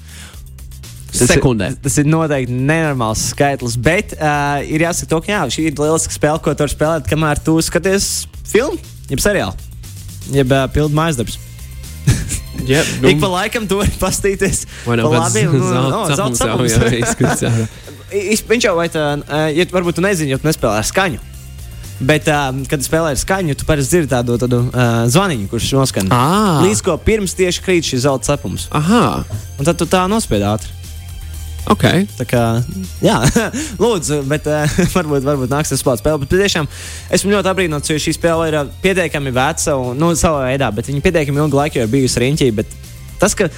Tas 1.14 1.30
sekundē. 1.30 1.70
Ir, 1.70 1.78
tas 1.82 1.98
ir 2.00 2.08
noteikti 2.10 2.54
nenormāls 2.54 3.28
skaitlis, 3.30 3.76
bet 3.78 4.16
uh, 4.16 4.62
ir 4.66 4.82
jāsaka, 4.82 5.10
to, 5.12 5.20
ka 5.22 5.34
jā, 5.34 5.42
šī 5.56 5.68
ir 5.70 5.78
lieliska 5.78 6.14
spēle, 6.16 6.42
ko 6.42 6.54
tu 6.54 6.66
vari 6.66 6.74
spēlēt, 6.74 7.10
kamēr 7.10 7.42
tu 7.42 7.58
skaties 7.62 8.08
filmu, 8.50 8.80
jeb 9.10 9.22
seriālu, 9.22 9.54
jeb 10.34 10.54
uh, 10.54 10.66
pildu 10.74 10.98
mājas 10.98 11.22
darbus. 11.22 11.38
Yep, 12.68 12.94
nu, 13.02 13.12
Ik 13.12 13.20
pa 13.22 13.30
laikam 13.32 13.68
to 13.68 13.80
var 13.82 13.92
pastīties. 14.00 14.64
Vai 14.86 14.98
nav 15.00 15.12
labi? 15.12 15.44
Zelta 16.14 16.38
sapums. 16.38 16.74
Jā, 16.74 16.90
izskats, 17.02 17.44
jā. 17.44 17.52
Viņš 18.50 18.66
jau 18.68 18.74
vai 18.78 18.88
tā, 18.92 19.04
ja 19.56 19.64
varbūt 19.72 19.98
tu 19.98 20.04
nezini, 20.04 20.34
jo 20.34 20.38
tu 20.38 20.46
nespēlē 20.46 20.80
ar 20.80 20.86
skaņu. 20.86 21.22
Bet, 22.04 22.26
uh, 22.26 22.50
kad 22.68 22.82
spēlē 22.82 23.12
ar 23.14 23.18
skaņu, 23.18 23.54
tu 23.58 23.66
parasti 23.68 23.94
dzirdi 23.94 24.10
tādu, 24.10 24.36
tādu 24.42 24.64
uh, 24.66 25.04
zvaniņu, 25.10 25.46
kurš 25.52 25.70
noskan. 25.78 26.10
À. 26.12 26.60
Līdz 26.64 26.82
ko 26.84 26.96
pirms 26.98 27.36
tieši 27.38 27.62
krīt 27.62 27.86
šis 27.86 28.02
zelta 28.06 28.32
sapums. 28.32 28.66
Aha. 28.74 29.22
Un 29.58 29.68
tad 29.68 29.78
tu 29.78 29.86
tā 29.90 30.02
nospied 30.10 30.42
ātri. 30.42 30.72
Okay. 31.70 32.04
Tā 32.18 32.26
kā, 32.28 32.42
jā, 33.00 33.16
lūdzu, 33.82 34.20
bet 34.28 34.48
uh, 34.50 34.64
varbūt, 34.96 35.24
varbūt 35.24 35.52
nāks 35.52 35.72
tas 35.72 35.84
pats 35.86 36.02
spēle. 36.04 36.20
Bet 36.24 36.34
tiešām 36.34 36.68
esmu 37.14 37.32
ļoti 37.32 37.50
apbrīnots, 37.52 37.92
jo 37.92 38.00
šī 38.00 38.16
spēle 38.18 38.50
ir 38.50 38.58
pietiekami 38.84 39.32
veca 39.34 39.78
un, 39.80 39.96
nu, 40.00 40.12
savā 40.18 40.44
veidā, 40.50 40.68
bet 40.74 40.90
viņa 40.90 41.04
pietiekami 41.04 41.40
ilgu 41.44 41.60
laiku 41.60 41.80
jau 41.80 41.86
ir 41.88 41.94
bijusi 41.94 42.24
riņķī. 42.24 42.50
Bet 42.58 42.76
tas, 43.22 43.36
ka 43.38 43.48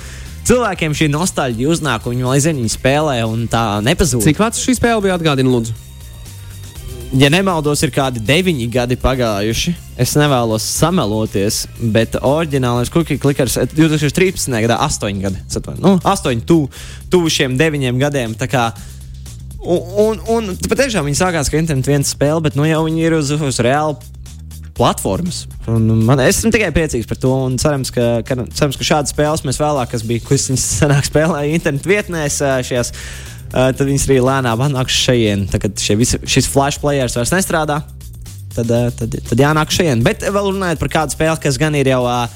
cilvēkiem 0.47 0.95
šī 0.95 1.11
nostalģija 1.15 1.75
uznāk, 1.75 2.07
un 2.07 2.15
viņi 2.15 2.31
aizvien 2.37 2.63
viņa 2.63 2.77
spēlē 2.77 3.19
un 3.27 3.49
tā 3.51 3.67
nepazūd. 3.87 4.23
Cik 4.27 4.45
vecs 4.45 4.63
šī 4.63 4.79
spēle 4.79 5.03
bija 5.09 5.19
atgādina, 5.19 5.51
lūdzu? 5.51 5.86
Ja 7.15 7.29
nemaldos, 7.31 7.83
ir 7.85 7.93
kādi 7.95 8.23
deviņi 8.25 8.67
gadi 8.73 8.97
pagājuši. 9.01 9.75
Es 10.01 10.15
nevēlos 10.19 10.65
sameloties, 10.77 11.63
bet 11.95 12.19
oriģinālais 12.21 12.91
cookie 12.93 13.19
clickers 13.21 13.57
2013. 13.73 14.53
gadā, 14.67 14.79
8 14.85 15.23
gadi. 15.23 15.41
Nu, 15.81 15.97
8, 16.03 16.43
tuvu 16.49 16.69
tu 17.13 17.23
šiem 17.33 17.57
9 17.59 18.01
gadiem. 18.03 18.35
Un, 19.67 19.87
un, 19.99 20.21
un 20.31 20.53
patiešām 20.69 21.09
viņi 21.09 21.19
sākās 21.19 21.51
kā 21.51 21.59
internetu 21.59 21.91
viens 21.91 22.13
spēle, 22.13 22.43
bet 22.45 22.59
nu 22.59 22.69
jau 22.69 22.85
viņi 22.87 23.09
ir 23.09 23.17
uz, 23.17 23.33
uz 23.35 23.61
reāli 23.65 23.97
platformas. 24.77 25.47
Un 25.73 25.89
man, 26.05 26.21
es 26.23 26.43
esmu 26.43 26.53
tikai 26.55 26.69
priecīgs 26.77 27.09
par 27.09 27.19
to. 27.23 27.33
Cerams, 27.63 27.91
ka, 27.95 28.21
ka, 28.27 28.37
cerams, 28.53 28.77
ka 28.77 28.87
šādas 28.87 29.15
spēles 29.17 29.47
mēs 29.49 29.63
vēlāk, 29.63 29.91
kas 29.95 30.05
bija, 30.07 30.23
kas 30.29 30.51
viņas 30.51 30.69
senāk 30.83 31.09
spēlēja 31.09 31.57
internetu 31.57 31.97
vietnēs, 31.97 32.43
šajās 32.69 32.93
Uh, 32.93 33.36
tad 33.53 33.85
viņas 33.87 34.09
arī 34.09 34.17
lēnām 34.25 34.65
nāk 34.73 34.91
šeit. 34.93 35.47
Tagad 35.53 35.85
visi, 36.00 36.21
šis 36.26 36.49
flash 36.50 36.81
players 36.83 37.17
vairs 37.19 37.35
nestrādā. 37.35 37.83
Tad, 38.57 38.73
uh, 38.73 38.88
tad, 38.97 39.15
tad 39.29 39.41
jānāk 39.41 39.73
šeit. 39.75 40.03
Bet 40.05 40.25
vēl 40.25 40.50
runājot 40.55 40.81
par 40.81 40.93
kādu 40.93 41.17
spēli, 41.17 41.41
kas 41.43 41.61
gan 41.61 41.76
ir 41.76 41.91
jau 41.93 42.03
uh, 42.09 42.26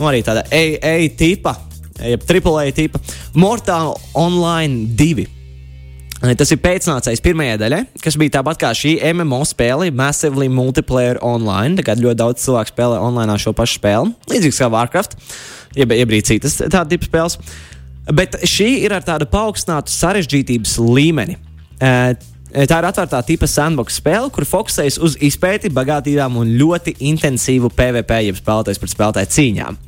nu, 0.00 0.10
tāda 0.24 0.46
AA 0.50 1.08
tipa, 1.16 1.56
jeb 2.00 2.24
AAA 2.24 2.70
tipa, 2.76 3.00
Mortal 3.36 3.96
Online 4.16 4.86
2. 4.96 5.26
Tas 6.16 6.48
ir 6.48 6.58
pēcnācējs 6.64 7.20
pirmajai 7.22 7.58
daļai, 7.60 7.82
kas 8.02 8.16
bija 8.16 8.38
tāpat 8.38 8.58
kā 8.62 8.70
šī 8.74 8.94
MMO 9.12 9.42
spēle, 9.46 9.90
Massively 9.94 10.48
Multiplayer 10.48 11.20
Online. 11.20 11.76
Tagad 11.76 12.00
ļoti 12.00 12.18
daudz 12.22 12.46
cilvēku 12.46 12.72
spēlē 12.72 13.02
online 13.04 13.36
šo 13.38 13.52
pašu 13.56 13.76
spēli, 13.76 14.14
līdzīgs 14.32 14.62
kā 14.62 14.70
Warcraft, 14.72 15.18
jeb, 15.76 15.92
jeb 15.92 16.14
arī 16.14 16.22
citas 16.24 16.56
tādas 16.56 16.88
tipas 16.94 17.12
spēles. 17.12 17.36
Uh, 17.36 17.75
Bet 18.14 18.38
šī 18.46 18.68
ir 18.86 18.94
ar 18.94 19.02
tādu 19.06 19.26
paaugstinātu 19.30 19.90
sarežģītības 19.90 20.76
līmeni. 20.78 21.40
Tā 22.56 22.78
ir 22.78 22.86
atvērtā 22.88 23.18
tipa 23.26 23.48
sandbox 23.50 23.98
spēle, 23.98 24.30
kur 24.32 24.46
fokusējas 24.48 25.00
uz 25.02 25.16
izpēti, 25.26 25.72
bagātībām 25.74 26.38
un 26.40 26.54
ļoti 26.56 26.94
intensīvu 27.10 27.72
PvP, 27.74 28.22
jeb 28.28 28.38
spēlētājs 28.38 28.80
pret 28.80 28.94
spēlētāju 28.94 29.32
cīņām. 29.34 29.82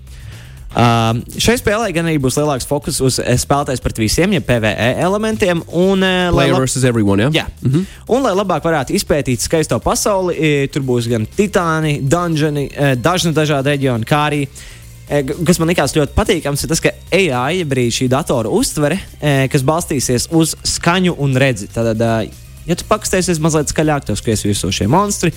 Uh, 0.68 1.22
šai 1.40 1.54
spēlē 1.56 1.86
gan 1.96 2.10
arī 2.10 2.18
būs 2.20 2.36
lielāks 2.36 2.66
fokus 2.68 2.98
uz 3.00 3.16
spēlētājs 3.16 3.80
pret 3.80 4.00
visiem, 4.02 4.34
ja 4.36 4.42
PvE 4.44 4.74
elementiem. 5.00 5.62
Un, 5.72 6.04
uh, 6.04 6.28
lai, 6.34 6.50
lab... 6.52 6.66
everyone, 6.84 7.22
ja? 7.22 7.30
jā. 7.32 7.46
Mm 7.62 7.70
-hmm. 7.70 7.86
un, 8.06 8.22
lai 8.22 8.34
labāk 8.36 8.66
varētu 8.66 8.92
izpētīt 8.98 9.40
skaisto 9.40 9.78
pasauli, 9.78 10.68
tur 10.68 10.82
būs 10.82 11.08
gan 11.08 11.26
titāni, 11.26 12.02
dungeoni, 12.02 12.68
dažni 13.00 13.32
dažādi 13.32 13.70
reģioni, 13.70 14.04
kā 14.04 14.26
arī 14.28 14.42
uh, 14.44 14.77
kas 15.08 15.60
man 15.60 15.70
likās 15.70 15.94
ļoti 15.96 16.14
patīkams, 16.16 16.64
ir 16.64 16.72
tas, 16.72 16.82
ka 16.84 16.92
AI, 17.14 17.64
arī 17.64 17.88
šī 17.94 18.10
datora 18.12 18.52
uztvere, 18.52 19.00
e, 19.20 19.34
kas 19.52 19.64
balstīsies 19.66 20.28
uz 20.36 20.54
skaņu 20.76 21.16
un 21.24 21.36
redzi. 21.40 21.70
Tad, 21.72 21.96
e, 21.96 22.30
ja 22.68 22.76
tu 22.78 22.88
pakustēsies 22.88 23.40
mazliet 23.42 23.72
skaļāk, 23.72 24.08
tev 24.08 24.20
skaties 24.20 24.46
visu 24.48 24.72
šie 24.74 24.88
monstri, 24.92 25.32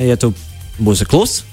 ja 0.00 0.16
tu 0.20 0.32
būsi 0.80 1.08
kluss. 1.08 1.44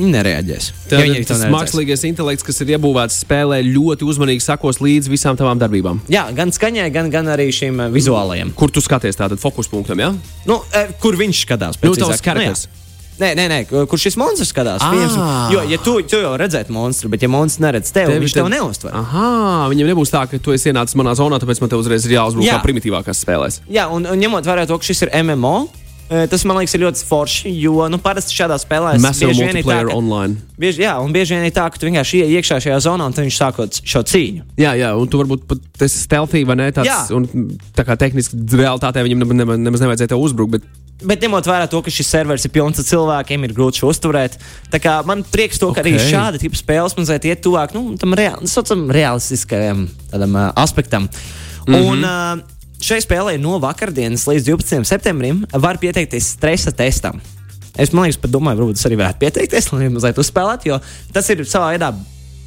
Viņi 0.00 0.14
nereaģēs. 0.14 0.66
Tad, 0.88 1.02
ja 1.04 1.22
tas 1.28 1.42
mākslīgais 1.52 2.04
intelekts, 2.08 2.44
kas 2.46 2.62
ir 2.62 2.74
iebūvēts 2.76 3.18
spēlē, 3.24 3.58
ļoti 3.66 4.06
uzmanīgi 4.08 4.44
sakos 4.44 4.78
līdzi 4.80 5.12
visām 5.12 5.36
tavām 5.36 5.60
darbībām. 5.60 6.00
Jā, 6.12 6.22
gan 6.36 6.54
skaņai, 6.54 6.86
gan, 6.94 7.10
gan 7.12 7.28
arī 7.32 7.50
šīm 7.52 7.82
vizuālajiem. 7.92 8.54
Kur 8.56 8.72
tu 8.72 8.80
skaties, 8.84 9.18
tātad 9.18 9.42
fokus 9.42 9.68
punktam? 9.68 10.00
Ja? 10.00 10.12
Nu, 10.48 10.60
kur 11.02 11.20
viņš 11.20 11.42
skatās? 11.44 11.80
Nu, 11.84 11.92
tavs 11.98 12.24
karakteris. 12.24 12.68
Nu, 12.70 12.79
Nē, 13.20 13.34
nē, 13.36 13.44
nē, 13.52 13.58
kur 13.90 14.00
šis 14.00 14.16
monstrs 14.16 14.48
skatās. 14.54 14.80
Ah. 14.80 14.94
Piemēram, 14.94 15.52
jo, 15.52 15.64
ja 15.74 15.78
tu, 15.84 15.96
tu 16.08 16.20
jau 16.22 16.32
redzētu 16.40 16.72
monstru, 16.72 17.10
bet 17.12 17.20
ja 17.22 17.28
monstrs 17.28 17.60
neredz 17.66 17.92
tevi, 17.92 18.14
Tevi 18.14 18.24
viņš 18.24 18.32
tad- 18.38 18.46
tev 18.46 18.52
neuztver. 18.54 18.94
Aha, 18.96 19.68
viņam 19.72 19.90
nebūs 19.92 20.14
tā, 20.14 20.24
ka 20.30 20.38
tu 20.40 20.54
esi 20.56 20.72
ienācis 20.72 20.96
manā 20.96 21.12
zonā, 21.18 21.36
tāpēc 21.42 21.60
man 21.60 21.68
te 21.68 21.76
uzreiz 21.76 22.06
ir 22.08 22.16
jāuzbruk 22.16 22.48
Jā. 22.48 22.56
kā 22.56 22.64
primitīvākās 22.64 23.20
spēlēs. 23.20 23.60
Jā, 23.68 23.86
un, 23.92 24.08
un 24.08 24.18
ņemot 24.24 24.48
vērā 24.48 24.64
to, 24.66 24.78
ka 24.80 24.88
šis 24.88 25.02
ir 25.04 25.12
MMO, 25.22 25.68
eh, 26.10 26.24
tas 26.32 26.42
man 26.48 26.56
liekas 26.58 26.74
ir 26.74 26.80
ļoti 26.86 27.04
forši, 27.06 27.52
jo 27.60 27.86
nu, 27.92 27.98
parasti 28.02 28.34
šādās 28.34 28.64
spēlēs 28.64 28.98
Massive 29.04 29.30
bieži 29.34 29.44
vien 29.46 29.60
ir 29.60 29.64
tā, 29.68 29.78
ka, 29.86 29.94
online. 29.94 30.40
bieži, 30.58 30.82
jā, 30.88 30.96
un 31.04 31.12
bieži 31.12 31.36
vien 31.36 31.44
ir 31.44 31.52
tā, 31.54 31.68
ka 31.70 31.76
tu 31.78 31.86
vienkārši 31.86 32.24
ienāc 32.24 32.32
iekšā 32.40 32.56
šajā 32.64 32.80
zonā 32.88 33.04
un 33.06 33.12
viņš 33.28 33.36
sākot 33.36 33.80
šo 33.84 34.00
cīņu. 34.02 34.42
Jā, 34.58 34.72
jā, 34.80 34.90
un 34.96 35.06
tu 35.12 35.20
varbūt 35.20 35.44
pat 35.46 35.84
esi 35.86 36.00
stealthy 36.08 36.42
vai 36.48 36.56
ne? 36.56 36.72
Tāds, 36.72 36.88
Jā. 36.88 37.04
un 37.14 37.28
tā 37.76 37.84
kā 37.84 37.96
tehniski 38.00 38.34
realitātē 38.58 39.04
viņam 39.04 39.28
nemaz, 39.36 39.80
nevajadzēja 39.84 40.08
tev 40.16 40.24
uzbrukt. 40.24 40.50
Bet, 40.56 40.62
Bet 41.00 41.22
ņemot 41.24 41.46
vērā 41.48 41.66
to, 41.70 41.80
ka 41.84 41.92
šis 41.92 42.10
serveris 42.12 42.44
ir 42.44 42.52
pilns 42.52 42.80
ar 42.82 42.86
cilvēkiem, 42.88 43.44
ir 43.46 43.54
grūti 43.56 43.80
šo 43.80 43.90
uzturēt. 43.94 44.36
Tā 44.72 44.80
kā 44.82 44.98
man 45.08 45.24
prieks 45.24 45.60
to, 45.60 45.70
ka 45.72 45.80
okay. 45.80 45.96
arī 45.96 46.10
šāda 46.10 46.40
tipa 46.42 46.58
spēles 46.60 46.96
mazliet 46.98 47.28
iet 47.30 47.42
tuvāk 47.44 47.72
nu, 47.76 47.94
tam 48.00 48.16
saucam, 48.50 48.84
realistiskajam 48.92 49.86
tādam, 50.12 50.36
uh, 50.36 50.50
aspektam. 50.60 51.08
Mm 51.66 51.74
-hmm. 51.74 51.88
Un 51.88 52.04
uh, 52.04 52.42
šai 52.80 53.00
spēlē 53.00 53.38
no 53.40 53.58
vakardienas 53.58 54.26
līdz 54.26 54.44
12. 54.52 54.84
septembrim 54.84 55.46
var 55.52 55.78
pieteikties 55.78 56.34
stresa 56.36 56.72
testam. 56.72 57.20
Es 57.78 57.90
domāju, 57.90 58.18
ka 58.20 58.28
varbūt 58.28 58.76
es 58.76 58.86
arī 58.86 58.96
varētu 58.96 59.18
pieteikties, 59.18 59.72
lai 59.72 59.88
mazliet 59.88 60.18
uzspēlētu, 60.18 60.68
jo 60.68 60.80
tas 61.12 61.28
ir 61.30 61.44
savā 61.44 61.72
veidā 61.72 61.94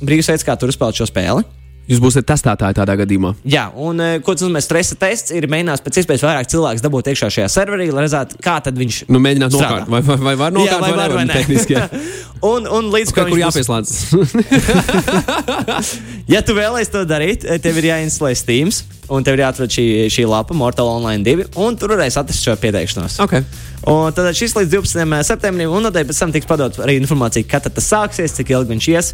brīvs 0.01 0.27
veids, 0.27 0.43
kā 0.43 0.55
tur 0.60 0.69
uzspēlēt 0.69 1.00
šo 1.00 1.05
spēli. 1.10 1.43
Jūs 1.92 2.00
būsiet 2.04 2.25
testētāji 2.30 2.78
tādā 2.78 2.94
gadījumā. 3.04 3.34
Jā, 3.50 3.66
un 3.75 4.00
uh, 4.00 4.13
ko 4.24 4.34
tas 4.36 4.44
nozīmē? 4.46 4.62
Stresa 4.63 4.96
tests 5.00 5.34
ir 5.36 5.48
mēģinājums 5.52 5.84
pēc 5.84 6.00
iespējas 6.04 6.24
vairāk 6.28 6.48
cilvēku 6.54 6.84
dabūt 6.86 7.10
iekšā 7.12 7.28
šajā 7.38 7.50
serverī, 7.52 7.90
lai 7.92 8.06
redzētu, 8.06 8.40
kā 8.44 8.56
tad 8.63 8.78
viņš 8.80 9.02
Nu, 9.12 9.20
mēģināt 9.24 9.52
strādā. 9.56 9.84
nokārt. 9.84 9.92
Vai, 9.92 10.02
vai, 10.08 10.18
vai 10.24 10.36
var 10.40 10.52
Jā, 10.52 10.58
nokārt, 10.60 10.82
vai 10.82 10.94
var 11.02 11.12
vai 11.18 11.25
nē. 11.28 11.34
Tehniski, 11.42 11.74
jā. 11.75 11.84
un, 12.54 12.68
un 12.80 12.84
līdz 12.94 13.10
ko 13.12 13.20
kur 13.25 13.34
viņš 13.34 13.36
būs- 13.36 13.48
jāpieslēdz? 13.50 13.90
Ja 16.34 16.40
tu 16.46 16.56
vēlēsies 16.56 16.92
to 16.94 17.02
darīt, 17.10 17.44
eh, 17.44 17.60
tev 17.62 17.78
ir 17.82 17.90
jāinstalē 17.92 18.32
Steam, 18.38 18.70
un 19.12 19.25
tev 19.25 19.38
ir 19.38 19.43
jāatrod 19.43 19.72
šī, 19.74 19.86
šī 20.13 20.25
lapa, 20.29 20.55
Mortal 20.57 20.89
Online 20.91 21.24
2, 21.25 21.48
un 21.63 21.77
tur 21.79 21.95
varēs 21.95 22.19
atrast 22.22 22.45
šo 22.45 22.55
pieteikšanos. 22.60 23.19
okay. 23.24 23.45
Un 23.89 24.13
tad 24.15 24.29
šis 24.31 24.53
līdz 24.55 24.77
12. 24.77 25.24
septembrim, 25.27 25.72
un 25.75 25.83
tad 25.89 26.07
pēc 26.07 26.19
tam 26.22 26.31
tiks 26.31 26.48
padot 26.48 26.77
arī 26.86 26.95
informācija, 27.01 27.43
kad 27.51 27.65
tad 27.65 27.75
tas 27.75 27.89
sāksies, 27.91 28.36
cik 28.38 28.53
ilgi 28.53 28.72
viņš 28.72 28.89
ies. 28.93 29.10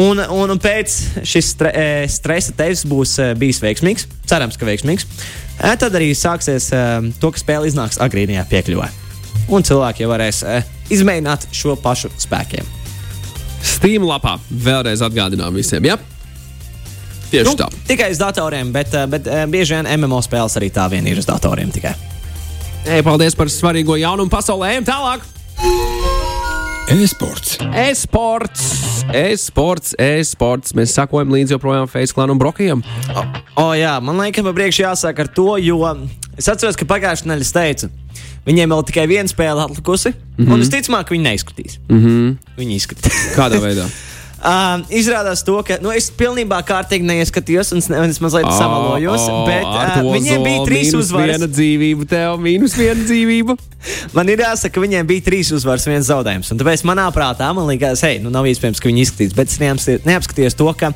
Un, 0.00 0.22
un, 0.24 0.54
un 0.54 0.60
pēc 0.62 0.94
šis 1.20 1.50
stre, 1.52 1.72
eh, 1.76 2.06
stresa 2.08 2.54
tests 2.56 2.88
būs 2.88 3.18
eh, 3.20 3.34
bijis 3.36 3.60
veiksmīgs, 3.60 4.08
cerams, 4.24 4.56
ka 4.56 4.68
veiksmīgs. 4.68 5.04
Eh, 5.56 5.76
Tad 5.80 5.94
arī 5.96 6.10
sāksies 6.16 6.68
eh, 6.76 7.10
to, 7.20 7.32
ka 7.32 7.40
spēle 7.40 7.68
iznāks 7.70 8.00
agrīnijā 8.02 8.44
piekļuvē. 8.50 8.88
Un 9.52 9.64
cilvēki 9.64 10.04
jau 10.04 10.10
varēs 10.10 10.42
eh, 10.44 10.66
izmēģināt 10.92 11.48
šo 11.56 11.76
pašu 11.80 12.10
spēkiem. 12.20 12.66
Steam 13.66 14.04
lapā 14.06 14.36
vēlreiz 14.50 15.02
atgādinām 15.04 15.56
visiem. 15.56 15.88
Jā, 15.88 15.96
tieši 17.30 17.48
nu, 17.50 17.54
tā. 17.58 17.70
tikai 17.88 18.10
uz 18.14 18.20
datoriem, 18.20 18.72
bet, 18.74 18.94
eh, 18.94 19.06
bet 19.10 19.26
eh, 19.26 19.46
bieži 19.50 19.76
vien 19.76 19.88
MMO 20.00 20.20
spēles 20.24 20.58
arī 20.60 20.70
tā 20.74 20.88
vien 20.92 21.06
ir 21.06 21.18
uz 21.18 21.28
datoriem 21.28 21.72
tikai. 21.74 21.94
Ei, 22.86 23.02
paldies 23.02 23.34
par 23.34 23.50
svarīgo 23.50 23.96
jaunumu 23.98 24.30
pasaulē. 24.30 24.76
Ejam 24.76 24.86
tālāk! 24.86 25.26
E-sports. 26.86 27.56
E-sports, 27.74 28.62
e-sports, 29.10 29.96
e-sports. 29.98 30.74
Mēs 30.78 30.94
sakojam 30.94 31.34
līdzi 31.34 31.56
joprojām 31.56 31.90
Faceklānam 31.90 32.36
un 32.36 32.38
Brokijam. 32.38 32.84
O, 33.10 33.24
o, 33.58 33.64
jā, 33.74 33.96
man 33.98 34.22
liekas, 34.22 34.46
pa 34.46 34.54
priekšu 34.54 34.84
jāsāk 34.84 35.24
ar 35.24 35.30
to, 35.34 35.48
jo 35.58 35.80
es 36.38 36.46
atceros, 36.46 36.78
ka 36.78 36.86
pagājušajā 36.86 37.32
nedēļā 37.32 37.48
es 37.48 37.54
teicu, 37.56 37.90
viņiem 38.46 38.70
vēl 38.70 38.86
tikai 38.86 39.08
viena 39.10 39.26
spēle 39.26 39.66
atlikusi, 39.66 40.14
mm 40.14 40.44
-hmm. 40.44 40.52
un 40.52 40.62
visticamāk, 40.62 41.10
viņi 41.10 41.26
neizskatīs. 41.26 41.78
Mm 41.88 42.04
-hmm. 42.04 42.36
Viņi 42.60 42.78
izskatīs. 42.78 43.24
Kādā 43.34 43.58
veidā? 43.58 43.90
Um, 44.46 44.84
izrādās 44.94 45.40
to, 45.42 45.56
ka 45.66 45.80
nu, 45.82 45.90
es 45.90 46.06
pilnībā 46.14 46.60
kārtīgi 46.68 47.02
neieskatījos 47.08 47.72
un, 47.74 47.80
un 47.98 48.12
es 48.12 48.20
mazliet 48.22 48.46
samalojos. 48.54 49.24
bet 49.48 49.64
uh, 49.66 50.06
viņiem 50.12 50.44
bija 50.46 50.60
trīs 50.68 50.92
uzvaras. 50.94 51.32
Viena 51.34 51.48
dzīvība, 51.50 52.06
tev 52.12 52.36
mīnus 52.44 52.76
viena 52.78 53.02
dzīvība. 53.02 53.56
Man 54.16 54.30
ir 54.30 54.44
jāsaka, 54.44 54.76
ka 54.76 54.84
viņiem 54.84 55.08
bija 55.08 55.26
trīs 55.26 55.50
uzvaras, 55.56 55.88
viens 55.90 56.06
zaudējums. 56.06 56.52
Un 56.54 56.62
tāpēc 56.62 56.86
manā 56.86 57.08
prātā 57.14 57.48
man 57.56 57.66
liekas, 57.72 58.04
hei, 58.06 58.20
nu 58.22 58.30
nav 58.34 58.46
iespējams, 58.46 58.82
ka 58.82 58.90
viņi 58.90 59.02
izskatīs. 59.06 59.34
Bet 59.34 59.50
es 59.50 59.58
neapskatījos, 60.06 60.58
to, 60.58 60.70
ka. 60.78 60.94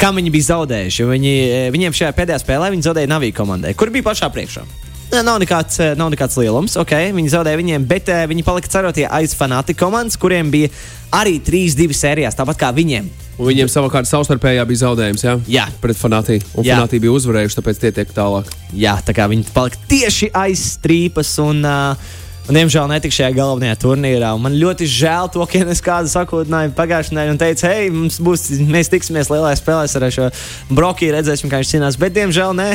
Kam 0.00 0.16
viņi 0.18 0.32
bija 0.34 0.48
zaudējuši? 0.48 1.04
Viņi, 1.06 1.32
eh, 1.46 1.66
viņiem 1.70 1.94
šajā 1.94 2.14
pēdējā 2.16 2.40
spēlē 2.42 2.72
viņi 2.72 2.88
zaudēja 2.88 3.10
Navijas 3.12 3.36
komandai, 3.38 3.76
kur 3.78 3.92
bija 3.94 4.08
pašā 4.08 4.32
priekšā. 4.34 4.64
Nav 5.12 5.42
nekāds, 5.42 5.76
eh, 5.84 5.92
nav 5.98 6.08
nekāds 6.14 6.38
lielums, 6.40 6.72
ok, 6.80 6.94
viņi 7.12 7.32
zaudēja 7.34 7.58
viņiem, 7.60 7.82
bet 7.84 8.08
uh, 8.08 8.22
viņi 8.30 8.44
palika 8.46 8.70
cerotie 8.72 9.04
aiz 9.04 9.34
fanāti 9.36 9.76
komandas, 9.76 10.16
kuriem 10.16 10.48
bija 10.50 10.70
arī 11.12 11.36
3-2 11.44 11.92
sērijās, 11.92 12.38
tāpat 12.38 12.56
kā 12.62 12.70
viņiem. 12.72 13.10
Un 13.36 13.50
viņiem 13.50 13.68
savukārt 13.68 14.08
savstarpējā 14.08 14.64
bija 14.68 14.82
zaudējums, 14.86 15.24
jā? 15.26 15.36
Jā. 15.52 15.66
Pret 15.84 16.00
fanātiju. 16.00 16.44
Un 16.56 16.64
Jā. 16.64 16.78
fanātija 16.78 17.04
bija 17.04 17.12
uzvarējuši, 17.16 17.58
tāpēc 17.58 17.80
tie 17.80 17.92
tiek 17.92 18.10
tālāk. 18.16 18.48
Jā, 18.72 18.96
tā 19.04 19.12
kā 19.16 19.28
viņi 19.28 19.48
palika 19.52 19.80
tieši 19.92 20.32
aiz 20.32 20.66
strīpas 20.78 21.36
un. 21.44 21.64
Uh, 21.64 22.18
Un, 22.42 22.56
diemžēl 22.58 22.88
netika 22.90 23.14
šajā 23.14 23.36
galvenajā 23.36 23.76
turnīrā. 23.84 24.32
Un 24.34 24.42
Man 24.42 24.56
ļoti 24.58 24.88
žēl 24.90 25.28
to, 25.30 25.44
ka 25.46 25.60
es 25.70 25.78
kādu 25.84 26.10
sakotināju 26.10 26.72
pagājušajā 26.74 27.14
nedēļā 27.14 27.34
un 27.36 27.38
teicu, 27.38 27.66
hei, 27.70 27.84
mums 27.94 28.16
būs, 28.18 28.48
mēs 28.66 28.90
tiksimies 28.90 29.30
lielajā 29.30 29.60
spēlē 29.60 29.84
ar 29.86 30.08
šo 30.10 30.26
brokiju, 30.74 31.14
redzēsim, 31.14 31.52
kā 31.52 31.60
viņš 31.62 31.70
cīnās. 31.76 31.98
Bet, 32.02 32.16
diemžēl, 32.18 32.56
nē, 32.58 32.66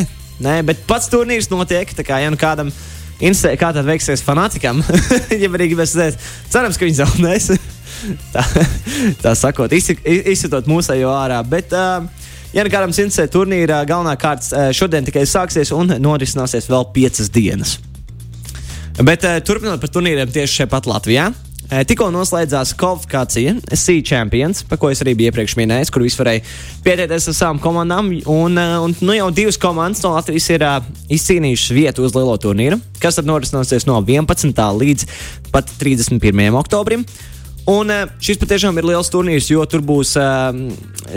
nē 0.44 0.60
bet 0.68 0.86
pats 0.90 1.10
turnīrs 1.14 1.50
notiek. 1.54 1.92
Tā 1.98 2.06
kā, 2.08 2.20
ja 2.24 2.32
nu 2.34 2.40
kādam 2.40 2.72
interesē, 3.18 3.56
kā 3.60 3.72
tad 3.74 3.88
veiksies 3.88 4.24
fanātikam, 4.26 4.84
ja 5.42 5.50
arī 5.50 5.72
gribēs 5.74 5.96
redzēt, 5.98 6.22
cerams, 6.54 6.78
ka 6.78 6.88
viņi 6.88 7.02
zaudēs. 7.02 7.52
tā, 8.36 8.46
tā 9.24 9.36
sakot, 9.38 9.74
izsi- 9.74 10.00
izsitot 10.06 10.70
mūsējo 10.70 11.12
ārā. 11.16 11.42
Bet, 11.48 11.74
uh, 11.74 12.08
Ja 12.56 12.64
nu 12.64 12.72
kādam 12.72 12.94
interesē 12.94 13.28
turnīra 13.28 13.82
galvenā 13.86 14.14
kārta 14.18 14.70
šodien 14.74 15.06
tikai 15.06 15.26
sāksies 15.28 15.74
un 15.76 15.92
norisināsies 16.00 16.70
vēl 16.72 16.86
piecas 16.96 17.28
dienas. 17.30 17.76
Bet 19.04 19.26
turpinot 19.46 19.82
par 19.84 19.92
turnīriem 19.94 20.32
tieši 20.32 20.64
šeit 20.64 20.88
Latvijā. 20.88 21.28
Uh, 21.68 21.82
tikko 21.84 22.06
noslēdzās 22.16 22.72
kvalifikācija 22.80 23.58
Sea 23.76 24.04
Champions, 24.06 24.62
par 24.64 24.80
ko 24.80 24.88
es 24.88 25.02
arī 25.04 25.18
biju 25.20 25.34
iepriekš 25.34 25.58
minējis, 25.60 25.92
kur 25.92 26.06
visi 26.06 26.20
varēja 26.22 26.44
pieteikties 26.86 27.28
ar 27.28 27.36
savām 27.36 27.60
komandām. 27.64 28.14
Un, 28.24 28.56
uh, 28.56 28.78
un 28.86 28.96
nu 29.04 29.18
jau 29.18 29.28
divas 29.36 29.60
komandas 29.60 30.04
no 30.06 30.14
Latvijas 30.16 30.48
ir 30.54 30.64
uh, 30.64 30.78
izcīnījušas 31.12 31.76
vietu 31.76 32.08
uz 32.08 32.16
lielo 32.16 32.38
turnīru, 32.40 32.80
kas 33.04 33.20
tad 33.20 33.28
norisināsies 33.28 33.88
no 33.90 34.00
11. 34.00 34.64
līdz 34.80 35.08
pat 35.52 35.74
31. 35.82 36.48
oktobrim. 36.56 37.04
Un 37.68 37.92
šis 38.24 38.40
patiešām 38.40 38.80
ir 38.80 38.88
liels 38.88 39.12
turnīrs, 39.12 39.50
jo 39.52 39.66
tur 39.68 39.84
būs 39.84 40.14
uh, 40.16 40.56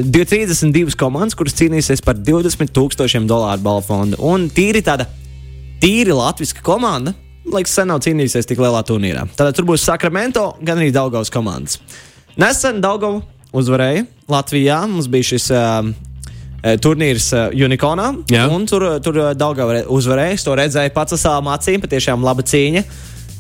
32 0.02 0.98
komandas, 0.98 1.38
kuras 1.38 1.54
cīnīsies 1.60 2.02
par 2.02 2.18
20 2.18 2.74
tūkstošiem 2.74 3.30
dolāru 3.30 3.62
balvu 3.62 3.86
fondu. 3.86 4.18
Un 4.18 4.50
tīri 4.50 4.82
tāda 4.82 5.06
tīri 5.80 6.10
latviska 6.10 6.66
komanda. 6.66 7.14
Liekas, 7.48 7.72
sen 7.72 7.88
nav 7.88 8.02
cīnījusies 8.04 8.48
tik 8.48 8.60
lielā 8.60 8.82
turnīrā. 8.86 9.24
Tad 9.38 9.56
tur 9.56 9.66
būs 9.70 9.84
Sakramento, 9.86 10.52
gan 10.60 10.80
arī 10.80 10.90
Daugavas 10.94 11.32
komandas. 11.32 11.78
Nesen 12.40 12.82
Daugava 12.84 13.22
uzvarēja 13.56 14.04
Latvijā. 14.30 14.82
Mums 14.90 15.08
bija 15.10 15.30
šis 15.32 15.48
uh, 15.56 15.88
turnīrs 16.84 17.30
uh, 17.34 17.48
Unikonā. 17.66 18.10
Jā. 18.30 18.44
Un 18.52 18.68
tur, 18.70 18.86
tur 19.04 19.22
uh, 19.22 19.30
Daugava 19.38 19.80
uzvarēja. 19.88 20.36
Es 20.36 20.46
to 20.46 20.54
redzēju 20.58 20.94
pats 20.96 21.16
ar 21.16 21.22
savām 21.24 21.50
acīm. 21.54 21.80
Patiešām 21.82 22.26
laba 22.26 22.44
cīņa. 22.46 22.84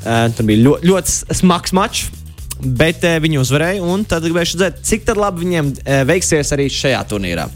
Uh, 0.00 0.26
tur 0.36 0.48
bija 0.48 0.64
ļoti, 0.64 0.90
ļoti 0.90 1.38
smags 1.42 1.76
mačs. 1.76 2.08
Bet 2.60 3.04
uh, 3.04 3.20
viņi 3.22 3.40
uzvarēja. 3.44 3.84
Un 3.84 4.08
tad 4.08 4.24
gribēju 4.26 4.56
redzēt, 4.56 4.80
cik 4.88 5.08
labi 5.12 5.44
viņiem 5.44 5.74
uh, 5.76 6.02
veiksies 6.08 6.56
arī 6.56 6.70
šajā 6.72 7.04
turnīrā. 7.12 7.50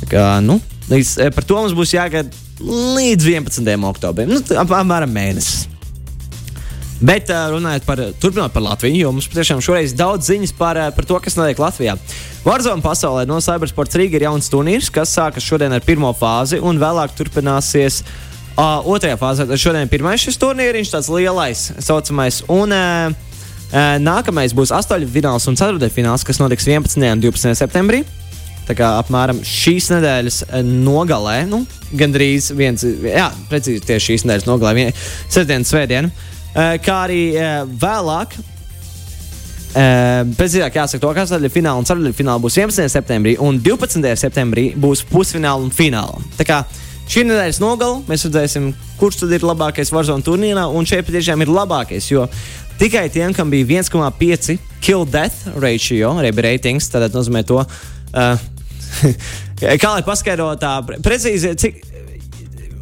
Tā 0.00 0.10
Kā, 0.10 0.24
nu, 0.44 0.58
līdz, 0.90 1.10
eh, 1.24 1.30
par 1.32 1.46
to 1.48 1.56
mums 1.56 1.72
būs 1.76 1.94
jāgaida 1.94 2.28
līdz 2.60 3.30
11. 3.34 3.84
oktobrim. 3.90 4.30
Nu, 4.30 4.40
tā 4.44 4.60
ap- 4.62 4.74
apmēram 4.82 5.10
mēnesis. 5.14 5.66
Bet 7.04 7.28
runājot 7.28 7.84
par, 7.84 8.00
turpinot 8.22 8.52
par 8.54 8.62
Latviju, 8.64 8.96
jo 9.02 9.10
mums 9.12 9.26
patiešām 9.28 9.58
šoreiz 9.64 9.92
daudz 9.98 10.30
ziņas 10.30 10.54
par, 10.56 10.78
par 10.94 11.04
to, 11.04 11.18
kas 11.20 11.34
notiek 11.36 11.58
Latvijā. 11.60 11.96
Warzone 12.46 12.84
pasaulē 12.84 13.26
no 13.28 13.40
Cybersports 13.44 13.98
Rīga 13.98 14.16
ir 14.16 14.26
jauns 14.28 14.48
turnīrs, 14.52 14.92
kas 14.94 15.12
sākas 15.12 15.44
šodien 15.44 15.74
ar 15.74 15.84
pirmo 15.84 16.12
fāzi 16.16 16.62
un 16.62 16.78
vēlāk 16.80 17.12
turpināsies 17.18 18.00
uh, 18.04 18.80
otrajā 18.86 19.18
fāzē. 19.20 19.48
Šodien 19.58 19.90
pirmais 19.90 20.22
šis 20.22 20.38
turnīriņš, 20.40 20.94
tāds 20.94 21.10
lielais, 21.12 21.66
saucamais. 21.84 22.40
Un, 22.48 22.72
uh, 22.72 23.32
nākamais 24.00 24.54
būs 24.54 24.72
astoņfināls 24.72 25.48
un 25.50 25.58
ceturtdaļfināls, 25.58 26.24
kas 26.24 26.38
notiks 26.40 26.68
11. 26.70 27.10
un 27.10 27.20
12. 27.26 27.58
septembrī. 27.58 28.04
Tā 28.64 28.76
kā 28.78 28.94
apmēram 29.02 29.42
šīs 29.44 29.90
nedēļas 29.92 30.38
eh, 30.48 30.62
nogalē, 30.64 31.42
nu, 31.50 31.62
gandrīz 31.92 32.50
viens, 32.56 32.84
jā, 33.04 33.26
precīzi 33.50 33.82
tieši 33.84 34.12
šīs 34.14 34.24
nedēļas 34.24 34.48
nogalē, 34.48 34.74
vien- 34.78 34.94
sestdien, 35.28 35.66
svētdien, 35.68 36.08
eh, 36.54 36.78
kā 36.84 37.02
arī 37.08 37.20
eh, 37.36 37.60
vēlāk. 37.84 38.38
eh, 39.74 40.24
Precīzāk 40.38 40.78
jāsaka, 40.80 41.00
to, 41.02 41.12
ka 41.14 41.26
astoņdaļa 41.26 41.52
fināla 41.52 41.82
un 41.82 41.84
ceturdaļa 41.88 42.16
fināla 42.16 42.40
būs 42.44 42.56
11. 42.62 42.88
septembrī, 42.88 43.36
un 43.40 43.60
12. 43.60 44.16
septembrī 44.16 44.70
būs 44.80 45.04
pusfināla 45.10 45.62
un 45.62 45.70
fināla. 45.74 46.20
Tā 46.38 46.48
kā 46.48 46.64
Šī 47.04 47.20
nedēļas 47.28 47.58
nogalē 47.60 47.98
mēs 48.08 48.22
redzēsim, 48.24 48.70
kurš 48.96 49.18
tad 49.20 49.32
ir 49.36 49.42
labākais 49.44 49.90
Warzone 49.92 50.24
turnīrā, 50.24 50.62
un 50.72 50.86
šeit 50.88 51.04
patiešām 51.04 51.42
ir 51.44 51.50
labākais, 51.52 52.06
jo 52.08 52.22
tikai 52.80 53.10
tiem, 53.12 53.34
kam 53.36 53.50
bija 53.52 53.82
1,5 53.82 54.56
kill 54.80 55.04
death 55.04 55.44
ratio, 55.60 56.14
bija 56.16 56.46
ratings, 56.46 56.88
tad 56.88 57.12
nozīmē 57.12 57.44
to, 57.44 57.60
uh, 57.60 58.38
kā 59.82 59.94
lai 59.96 60.02
paskaidro 60.06 60.50
tā 60.60 60.76
precīzi, 61.04 61.54
cik 61.60 61.80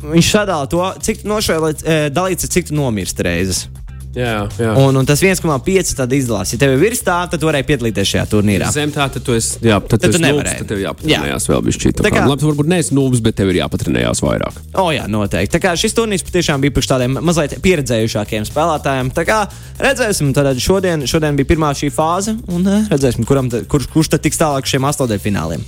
viņš 0.03 0.33
sadala 0.35 0.67
to, 0.71 0.83
cik 1.05 1.23
nošķēlēts, 1.29 1.87
uh, 1.87 2.09
dalīts, 2.15 2.51
cik 2.51 2.73
tu 2.73 2.79
nomirsti 2.79 3.29
reizes. 3.29 3.67
Jā, 4.13 4.43
jā. 4.61 4.73
Un, 4.77 4.93
un 5.01 5.07
tas 5.09 5.23
1,5 5.25 5.95
tad 5.97 6.13
izdalās. 6.13 6.51
Ja 6.53 6.59
tev 6.61 6.75
ir 6.75 6.81
virs 6.83 7.01
tā, 7.05 7.15
tad 7.33 7.41
tu 7.41 7.49
varēji 7.49 7.65
piedalīties 7.71 8.11
šajā 8.11 8.25
turnīrā. 8.29 8.69
Zem 8.75 8.93
tā, 8.93 9.07
tad 9.09 9.25
tu 9.25 9.33
esi. 9.33 9.57
Jā, 9.65 9.79
tad, 9.81 10.03
Tad 10.05 10.13
tu 10.13 10.21
nūbs, 10.21 10.51
tad 10.59 10.69
tev 10.69 10.83
jāpatrenējās 10.83 11.49
vēl 11.49 11.63
bišķīt. 11.69 11.97
Tā 11.97 12.11
kā, 12.11 12.19
kā- 12.19 12.27
labi, 12.29 12.45
varbūt 12.51 12.69
neesi 12.69 12.93
nūbs, 12.93 13.23
bet 13.25 13.39
tev 13.41 13.49
ir 13.55 13.63
jāpatrenējās 13.63 14.21
vairāk. 14.21 14.59
O, 14.77 14.91
jā, 14.93 15.07
noteikti. 15.09 15.55
Tā 15.57 15.63
kā 15.65 15.73
šis 15.81 15.97
turnīrs 15.97 16.27
patiešām 16.29 16.61
bija 16.61 16.77
priekš 16.77 16.91
tādiem 16.93 17.17
mazliet 17.25 17.57
pieredzējušākiem 17.65 18.45
spēlētājiem. 18.53 19.15
Tā 19.17 19.25
kā 19.29 19.41
redzēsim, 19.81 20.35
tad 20.37 20.61
šodien, 20.61 21.09
šodien 21.09 21.41
bija 21.41 21.49
pirmā 21.55 21.73
šī 21.73 21.89
fāze, 21.97 22.37
un 22.53 22.69
eh, 22.69 22.85
redzēsim, 22.93 23.25
kuram, 23.25 23.49
kurš, 23.49 23.89
kurš 23.97 24.13
tad 24.13 24.29
tiks 24.29 24.37
tālāk 24.45 24.69
šiem 24.69 24.85
astotdaļfināliem. 24.93 25.65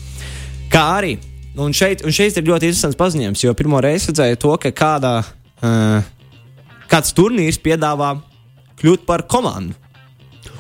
Kā 0.73 0.83
arī, 0.99 1.15
un 1.61 1.75
šeit, 1.77 2.05
un 2.07 2.15
šeit 2.15 2.37
ir 2.39 2.49
ļoti 2.49 2.71
interesants 2.71 2.99
paziņojums, 2.99 3.45
jo 3.45 3.55
pirmo 3.59 3.81
reizi 3.85 4.11
redzēju 4.11 4.41
to, 4.43 4.57
ka 4.63 4.73
kādā, 4.75 5.15
uh, 5.63 6.05
kāds 6.91 7.15
turnīrs 7.17 7.61
piedāvā 7.63 8.17
kļūt 8.81 9.07
par 9.09 9.27
komandu. 9.31 9.77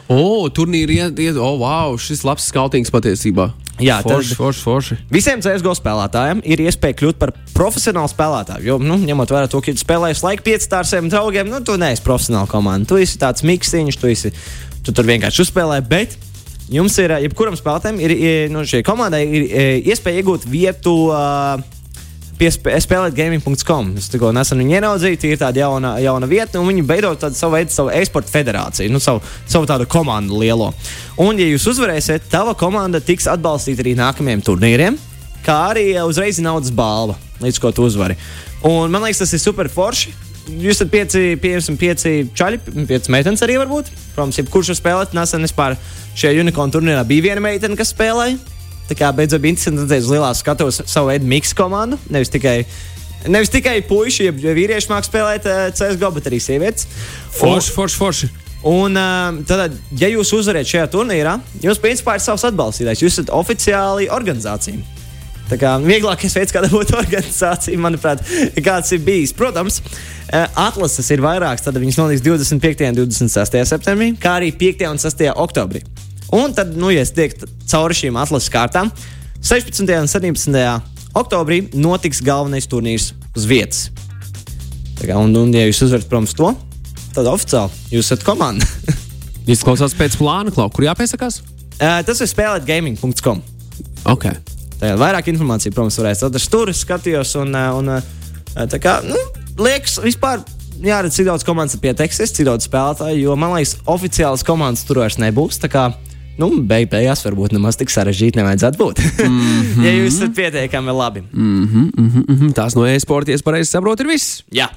O, 0.04 0.46
turnīri 0.52 1.00
iet, 1.00 1.20
iet, 1.20 1.36
o, 1.40 1.54
wow, 1.62 1.94
šis 2.00 2.26
labs 2.28 2.50
skautings 2.50 2.92
patiesībā. 2.92 3.48
Jā, 3.82 3.96
forši, 4.04 4.36
forši, 4.38 4.60
forši. 4.62 4.96
Visiem 5.10 5.40
CSGO 5.42 5.72
spēlētājiem 5.74 6.44
ir 6.46 6.60
iespēja 6.62 6.94
kļūt 7.00 7.18
par 7.18 7.32
profesionālu 7.56 8.10
spēlētāju. 8.12 8.62
Jo, 8.68 8.76
nu, 8.78 9.00
ņemot 9.02 9.32
vērā 9.34 9.48
to, 9.50 9.58
ka 9.64 9.74
tu 9.74 9.82
spēlējies 9.82 10.22
laika 10.22 10.44
piecā 10.46 10.78
ar 10.78 10.86
saviem 10.86 11.08
draugiem, 11.10 11.50
nu, 11.50 11.58
tu 11.64 11.74
neesi 11.80 12.04
profesionāla 12.04 12.46
komanda. 12.50 12.86
Tu 12.92 13.00
esi 13.02 13.18
tāds 13.18 13.42
miksiņš, 13.46 13.98
tu, 13.98 14.12
esi, 14.12 14.30
tu 14.86 14.94
tur 14.94 15.08
vienkārši 15.08 15.42
uzspēlē. 15.42 15.80
Bet 15.90 16.14
jums 16.72 16.96
ir, 17.02 17.14
jebkuram 17.26 17.56
spēlētājam, 17.58 18.00
ir, 18.02 18.14
ir 18.14 18.52
nu, 18.52 18.64
šai 18.68 18.82
komandai 18.86 19.24
ir 19.26 19.46
eh, 19.48 19.78
iespēja 19.92 20.22
iegūt 20.22 20.48
vietu. 20.50 20.98
Uh, 21.12 21.62
spēlēt 22.34 23.14
gaming.com. 23.14 23.92
Es 23.96 24.08
tikko 24.10 24.32
nesen 24.34 24.58
viņu 24.58 24.74
ieraudzīju, 24.74 25.18
tā 25.20 25.28
ir 25.30 25.38
tāda 25.38 25.60
jauna, 25.62 25.92
jauna 26.02 26.26
vieta, 26.26 26.58
un 26.58 26.66
viņi 26.66 26.82
veido 26.88 27.12
tādu 27.14 27.38
savu 27.38 27.54
veidu, 27.54 27.70
savu 27.70 27.92
e-sporta 27.94 28.30
federāciju, 28.32 28.90
nu, 28.90 28.98
savu, 29.00 29.22
savu 29.46 29.68
tādu 29.70 29.86
komandu 29.86 30.40
lielo. 30.40 30.72
Un, 31.16 31.38
ja 31.38 31.46
jūs 31.46 31.68
uzvarēsiet, 31.70 32.26
tava 32.32 32.56
komanda 32.58 33.00
tiks 33.00 33.28
atbalstīta 33.30 33.84
arī 33.84 33.94
nākamajiem 34.00 34.42
turnīriem, 34.44 34.98
kā 35.46 35.60
arī 35.70 35.92
eh, 35.94 36.02
uzreiz 36.02 36.42
naudas 36.42 36.74
balva, 36.74 37.16
līdz 37.44 37.62
ko 37.62 37.72
tu 37.72 37.86
uzvari. 37.86 38.18
Un 38.66 38.90
man 38.90 39.06
liekas, 39.06 39.22
tas 39.22 39.36
ir 39.36 39.42
super 39.42 39.70
forši. 39.70 40.23
Jūs 40.44 40.76
esat 40.76 40.90
pieci, 40.92 41.20
pieci, 41.40 41.74
pieci 41.80 42.10
čaļi, 42.36 42.58
pieci 42.88 43.12
meitenes 43.12 43.42
arī 43.46 43.56
varbūt. 43.62 43.88
Protams, 44.12 44.38
jebkurš 44.42 44.74
var 44.74 44.78
spēlēt. 44.80 45.14
Nesen 45.16 45.46
vispār 45.46 45.76
šajā 46.18 46.42
unikornu 46.42 46.74
turnīrā 46.74 47.04
bija 47.08 47.30
viena 47.30 47.44
meitene, 47.44 47.78
kas 47.78 47.94
spēlēja. 47.94 48.36
Tā 48.90 48.96
kā 48.98 49.08
beidzot 49.16 49.40
bija 49.40 49.54
interesanti 49.54 49.86
redzēt 49.86 50.04
uz 50.04 50.10
lielās 50.12 50.42
skatuves 50.44 50.82
savu 50.84 51.08
veidu 51.08 51.28
miksu 51.30 51.56
komandu. 51.56 51.96
Nevis 52.12 52.32
tikai, 52.34 52.58
nevis 53.32 53.52
tikai 53.54 53.78
puiši, 53.88 54.28
ja 54.28 54.56
vīrieši 54.56 54.90
mākslinieki 54.92 55.10
spēlēt 55.10 55.48
uh, 55.48 55.62
CSGO, 55.72 56.10
bet 56.18 56.28
arī 56.28 56.40
sievietes. 56.44 56.90
Forši, 57.38 57.72
forši, 57.78 58.00
forši. 58.02 58.30
Un, 58.68 59.00
uh, 59.00 59.40
tad, 59.48 59.78
ja 59.96 60.12
jūs 60.12 60.34
uzvarēsiet 60.36 60.76
šajā 60.76 60.90
turnīrā, 60.92 61.38
jums 61.64 61.80
principā 61.80 62.18
ir 62.18 62.24
savs 62.24 62.44
atbalstītājs. 62.50 63.00
Jūs 63.04 63.16
esat 63.16 63.32
oficiāli 63.32 64.12
organizācija. 64.12 65.00
Tā 65.48 65.58
kā 65.60 65.74
vieglākais 65.82 66.36
veids, 66.38 66.52
kā 66.54 66.62
dabūt 66.64 66.94
organizāciju, 67.02 67.80
manuprāt, 67.84 68.24
kāds 68.64 68.92
ir 68.96 69.02
bijis. 69.04 69.34
Protams, 69.36 69.80
eh, 69.80 70.13
atlases 70.34 71.10
ir 71.14 71.22
vairākas. 71.24 71.64
Tad 71.66 71.78
viņas 71.78 72.00
notiks 72.00 72.24
25. 72.24 72.88
un 72.90 72.98
26. 72.98 73.60
septembrī, 73.70 74.12
kā 74.20 74.38
arī 74.40 74.50
5. 74.58 74.86
un 74.90 75.00
6. 75.02 75.26
oktobrī. 75.44 75.84
Un 76.34 76.54
tad, 76.56 76.72
nu, 76.78 76.90
ja 76.90 77.04
es 77.04 77.12
tiektu 77.14 77.46
cauri 77.70 77.94
šīm 77.94 78.16
atlases 78.18 78.50
kārtām, 78.50 78.90
16. 79.44 79.84
un 80.00 80.08
17. 80.10 80.56
oktobrī 81.14 81.60
notiks 81.76 82.22
galvenais 82.24 82.66
turnīrs 82.70 83.12
uz 83.36 83.46
vietas. 83.46 83.88
Tā 84.98 85.10
kā, 85.10 85.18
un, 85.18 85.34
un, 85.36 85.52
ja 85.54 85.66
jūs 85.68 85.84
uzvarat, 85.86 86.08
protams, 86.10 86.34
to, 86.38 86.50
tad 87.14 87.28
oficiāli 87.30 87.94
jūs 87.94 88.08
esat 88.08 88.24
komanda. 88.26 88.66
Izklausās 89.54 89.94
pēc 89.98 90.16
plāna, 90.16 90.54
Klau, 90.54 90.70
kur 90.72 90.86
jāpiesakās? 90.86 91.42
Eh, 91.76 92.00
Tas 92.06 92.22
ir 92.22 92.30
spēlēt 92.30 92.64
gaming.com. 92.68 93.42
Ok. 94.08 94.28
Tā 94.80 94.94
vairāk 95.00 95.28
informācijas, 95.32 95.74
protams, 95.74 95.98
varēs 96.00 96.24
atrast 96.26 96.50
tur, 96.52 96.72
skatījos. 96.74 97.34
Un, 97.42 97.54
eh, 97.58 97.70
un, 97.78 97.90
eh, 97.98 98.66
tā 98.70 98.80
kā, 98.80 98.96
nu, 99.04 99.18
liekas, 99.58 99.98
vispār 100.02 100.42
jāredz, 100.82 101.16
cik 101.18 101.28
daudz 101.28 101.44
komandas 101.46 101.76
ir 101.76 101.82
pieteiksies, 101.84 102.32
cik 102.34 102.48
daudz 102.48 102.68
spēlētāju, 102.68 103.20
jo 103.28 103.36
man 103.38 103.54
liekas, 103.56 103.76
oficiālas 103.90 104.44
komandas 104.46 104.84
tur 104.88 105.02
vairs 105.02 105.18
nebūs. 105.22 105.60
Tā 105.62 105.70
kā, 105.72 105.84
nu, 106.40 106.50
beig 106.66 106.90
beigās 106.92 107.24
varbūt 107.26 107.54
nemaz 107.56 107.78
tik 107.80 107.92
sarežģīti 107.94 108.40
nevajadzētu 108.40 108.80
būt. 108.80 109.04
Mm 109.24 109.42
-hmm. 109.74 109.84
ja 109.84 109.92
jūs 109.98 110.18
esat 110.18 110.34
pietiekami 110.36 110.92
labi. 110.92 111.24
Mm 111.32 111.66
-hmm, 111.66 111.90
mm 111.96 112.10
-hmm, 112.10 112.24
mm 112.28 112.40
-hmm. 112.40 112.52
Tās 112.52 112.74
no 112.76 112.86
e-sporta, 112.86 113.30
ja 113.30 113.34
es 113.34 113.42
pareizi 113.42 113.70
saprotu, 113.70 114.02
ir 114.02 114.08
viss. 114.08 114.42
Jā. 114.52 114.68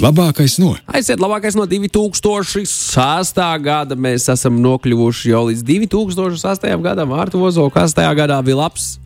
Labākais 0.00 0.58
no 0.58 0.76
Aiziet 0.86 1.20
labākais 1.20 1.56
no 1.56 1.66
2006. 1.66 3.60
gada. 3.60 3.94
Mēs 3.94 4.32
esam 4.32 4.60
nokļuvuši 4.60 5.30
jau 5.30 5.46
līdz 5.48 5.62
2008. 5.62 6.82
gadam. 6.82 7.08
Vārtu 7.08 7.42
Ozola, 7.42 7.70
kas 7.70 7.94
tajā 7.94 8.14
gadā 8.14 8.42
bija 8.44 8.56
labs? 8.56 8.98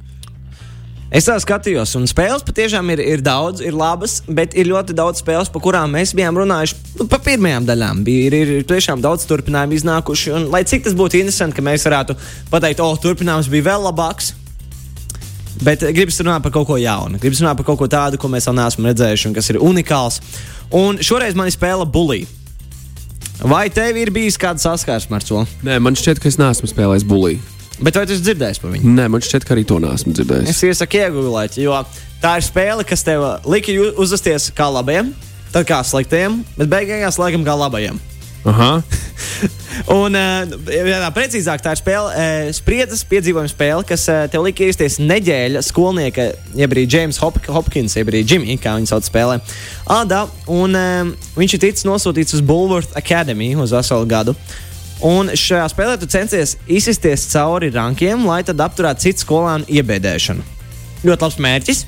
Es 1.12 1.26
tā 1.28 1.34
skatījos, 1.36 1.90
un 1.98 2.06
spēles 2.08 2.40
patiešām 2.46 2.88
ir, 2.94 3.02
ir 3.04 3.22
daudz, 3.24 3.60
ir 3.60 3.74
labas, 3.76 4.22
bet 4.32 4.54
ir 4.56 4.70
ļoti 4.70 4.94
daudz 4.96 5.20
spēles, 5.20 5.50
par 5.52 5.60
kurām 5.60 5.92
mēs 5.92 6.14
bijām 6.16 6.38
runājuši 6.40 6.78
nu, 7.02 7.04
pa 7.04 7.18
pirmajām 7.20 7.66
daļām. 7.68 8.00
Bija, 8.06 8.30
ir, 8.30 8.36
ir, 8.38 8.52
ir 8.62 8.64
tiešām 8.70 9.02
daudz 9.04 9.26
turpinājumu 9.28 9.76
iznākuši, 9.76 10.32
un 10.38 10.48
lai 10.54 10.62
cik 10.64 10.86
tas 10.86 10.96
būtu 10.96 11.20
interesanti, 11.20 11.58
ka 11.58 11.66
mēs 11.68 11.84
varētu 11.84 12.16
pateikt, 12.48 12.80
o, 12.80 12.88
turpinājums 13.04 13.52
bija 13.52 13.68
vēl 13.68 13.84
labāks. 13.90 14.32
Bet 15.62 15.84
gribas 15.92 16.16
runāt 16.24 16.48
par 16.48 16.56
kaut 16.56 16.70
ko 16.72 16.80
jaunu. 16.80 17.20
Gribas 17.20 17.44
runāt 17.44 17.60
par 17.60 17.68
kaut 17.68 17.82
ko 17.84 17.92
tādu, 17.92 18.16
ko 18.16 18.32
mēs 18.32 18.48
vēl 18.48 18.56
neesam 18.62 18.88
redzējuši, 18.88 19.28
un 19.28 19.36
kas 19.36 19.52
ir 19.52 19.60
unikāls. 19.60 20.22
Un 20.72 20.96
šoreiz 21.04 21.36
man 21.36 21.52
ir 21.52 21.60
spēle 21.60 21.84
Bully. 21.84 22.24
Vai 23.42 23.66
tev 23.74 24.00
ir 24.00 24.10
bijis 24.14 24.40
kāds 24.40 24.64
saskarsme 24.64 25.20
ar 25.20 25.24
to? 25.28 25.44
Nē, 25.66 25.76
man 25.82 25.98
šķiet, 25.98 26.22
ka 26.22 26.32
es 26.32 26.40
neesmu 26.40 26.72
spēlējis 26.72 27.04
bulī. 27.04 27.36
Bet 27.80 27.96
vai 27.96 28.04
tu 28.06 28.12
esi 28.14 28.22
dzirdējis 28.26 28.60
par 28.62 28.70
viņu? 28.74 28.92
Nē, 28.98 29.08
man 29.10 29.24
šķiet, 29.24 29.46
ka 29.48 29.54
arī 29.56 29.64
to 29.66 29.78
neesmu 29.82 30.12
dzirdējis. 30.14 30.52
Es 30.52 30.62
iesaku 30.68 31.00
iegūt, 31.00 31.58
jo 31.62 31.78
tā 32.22 32.36
ir 32.38 32.46
spēle, 32.46 32.84
kas 32.86 33.02
tev 33.06 33.24
lika 33.48 33.72
ju- 33.72 33.92
uzvesties 34.02 34.50
kā 34.54 34.68
labajam, 34.70 35.12
tad 35.52 35.66
kā 35.66 35.80
sliktiem, 35.86 36.42
bet 36.58 36.68
beigās 36.68 37.18
laikam 37.18 37.44
kā 37.46 37.56
labajam. 37.58 37.98
Aha. 38.44 38.82
Un, 40.02 40.14
eh, 40.18 40.50
ja 40.86 40.98
tā 41.00 41.10
precīzāk, 41.14 41.62
tā 41.64 41.72
ir 41.72 41.80
spēle, 41.80 42.08
eh, 42.14 42.48
spriedzes 42.54 43.04
piedzīvojuma 43.08 43.50
spēle, 43.50 43.86
kas 43.86 44.04
tev 44.30 44.42
lika 44.44 44.66
ierasties 44.66 44.98
nedēļa 45.00 45.62
skolnieka, 45.64 46.26
jeb 46.58 46.74
arī 46.74 46.84
James 46.90 47.18
Hop 47.22 47.38
Hopkins, 47.48 47.94
jeb 47.96 48.10
arī 48.12 48.20
Jimmy, 48.26 48.58
kā 48.60 48.74
viņi 48.76 48.90
sauc 48.90 49.06
spēlē. 49.08 49.38
Ādā, 49.90 50.24
un 50.50 50.76
eh, 50.76 51.14
viņš 51.38 51.54
ir 51.56 51.62
ticis 51.64 51.86
nosūtīts 51.88 52.34
uz 52.34 52.42
Bulworth 52.46 52.92
Academy 52.98 53.54
uz 53.56 53.72
veselu 53.74 54.06
gadu. 54.10 54.36
Un 55.02 55.32
šajā 55.34 55.64
spēlē 55.72 55.96
tu 55.98 56.06
centies 56.06 56.56
izsisties 56.70 57.24
cauri 57.32 57.72
rankiem, 57.74 58.22
lai 58.28 58.42
tad 58.46 58.60
apturētu 58.62 59.08
citu 59.08 59.24
skolānu 59.24 59.66
iebēdēšanu. 59.66 60.44
Ļoti 61.02 61.26
labs 61.26 61.40
mērķis. 61.42 61.82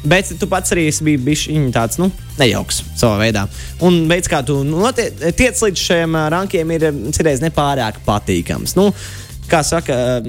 Bet 0.00 0.30
tu 0.40 0.46
pats 0.48 0.72
arī 0.72 0.86
esi 0.88 1.16
bijis 1.20 1.46
tāds 1.74 1.98
nu, 2.00 2.06
nejauks 2.38 2.82
savā 2.96 3.18
veidā. 3.20 3.42
Un 3.84 4.06
veids, 4.08 4.28
kā 4.32 4.40
tu 4.44 4.62
notie- 4.64 5.10
tiec 5.36 5.60
līdz 5.60 5.76
šiem 5.76 6.16
rankiem, 6.32 6.70
ir 6.72 6.86
citreiz 7.12 7.42
nepārāk 7.44 8.00
patīkams. 8.06 8.76
Nu, 8.76 8.94
kā 9.50 9.60
saka, 9.66 10.22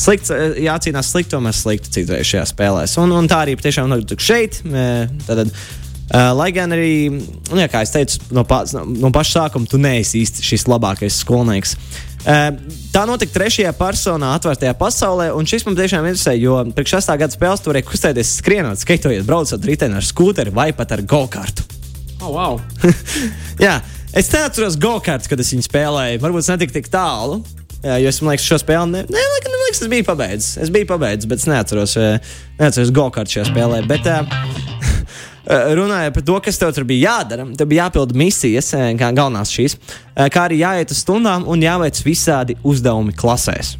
slikts, 0.00 0.30
jācīnās 0.30 1.10
sliktam 1.12 1.48
ar 1.50 1.56
sliktu 1.56 1.92
citreiz 1.92 2.24
šajā 2.30 2.46
spēlē. 2.48 2.86
Un, 3.02 3.12
un 3.12 3.28
tā 3.28 3.42
arī 3.44 3.56
patiešām 3.60 3.88
notika 3.92 4.24
šeit. 4.24 4.62
ā, 4.64 5.08
Tātad, 5.26 5.52
Uh, 6.10 6.32
lai 6.34 6.48
gan 6.50 6.72
arī, 6.74 7.06
nu, 7.06 7.58
jā, 7.60 7.68
kā 7.70 7.84
jau 7.84 7.92
teicu, 7.94 8.16
no, 8.34 8.42
pa, 8.42 8.64
no, 8.74 9.12
paša 9.14 9.44
sākuma 9.44 9.68
tu 9.70 9.78
neesi 9.78 10.24
īsti 10.24 10.42
šis 10.42 10.66
labākais 10.66 11.20
skolnieks. 11.22 11.76
Uh, 12.20 12.48
tā 12.90 13.04
notika 13.06 13.36
trešajā 13.36 13.70
personā, 13.78 14.32
atvērtajā 14.40 14.74
pasaulē, 14.80 15.28
un 15.38 15.46
šis 15.46 15.68
man 15.68 15.78
tiešām 15.78 16.08
interesē, 16.10 16.34
jo 16.34 16.56
pirms 16.74 16.96
6. 16.96 17.14
gada 17.20 17.36
spēles 17.36 17.62
tur 17.62 17.72
varēja 17.72 17.86
kustēties, 17.92 18.32
skrienot, 18.40 18.82
skaitojot, 18.82 19.22
braucot 19.28 19.70
riteni 19.70 20.00
ar 20.00 20.08
skūteri 20.08 20.50
vai 20.56 20.72
pat 20.74 20.96
ar 20.96 21.04
go-kartu. 21.06 21.68
Oh, 22.20 22.34
wow. 22.34 22.58
Jā, 23.64 23.78
es 24.10 24.32
neatceros 24.34 24.80
go-kartu, 24.82 25.30
kad 25.30 25.40
es 25.40 25.52
viņu 25.54 25.68
spēlēju. 25.68 26.20
Varbūt 26.26 26.44
tas 26.44 26.52
netika 26.56 26.76
tik 26.80 26.90
tālu. 26.92 27.38
Jā, 27.80 28.00
jo 28.02 28.10
es 28.10 28.18
domāju, 28.20 28.42
ka 28.42 28.48
šo 28.50 28.58
spēli 28.60 28.92
ne, 28.92 29.04
ne, 29.06 29.22
liekas, 29.36 29.46
ne, 29.54 29.62
liekas, 29.62 29.80
es 29.86 29.92
biju 29.94 30.08
pabeidzis. 30.10 30.50
Es 30.66 30.74
biju 30.74 30.90
pabeidzis, 30.90 31.30
bet 31.30 31.40
es 31.40 31.48
neatceros, 31.48 31.96
eh, 31.96 32.34
neatceros 32.58 32.92
go-kartu 32.98 33.38
šajā 33.38 33.46
spēlē. 33.54 33.80
Bet, 33.88 34.10
uh, 34.10 34.69
runāja 35.46 36.12
par 36.14 36.24
to, 36.26 36.38
kas 36.44 36.58
tev 36.60 36.72
tur 36.76 36.84
bija 36.88 37.14
jādara. 37.14 37.46
Tev 37.56 37.68
bija 37.70 37.86
jāpild 37.86 38.14
misijas, 38.16 38.72
eh, 38.74 38.92
kā 38.98 39.12
galvenās 39.16 39.52
šīs, 39.54 39.76
eh, 40.16 40.28
kā 40.28 40.48
arī 40.48 40.60
jāiet 40.60 40.90
uz 40.90 41.02
stundām 41.04 41.46
un 41.48 41.60
jāveic 41.60 42.02
visādi 42.04 42.56
uzdevumi 42.64 43.14
klasēs. 43.14 43.76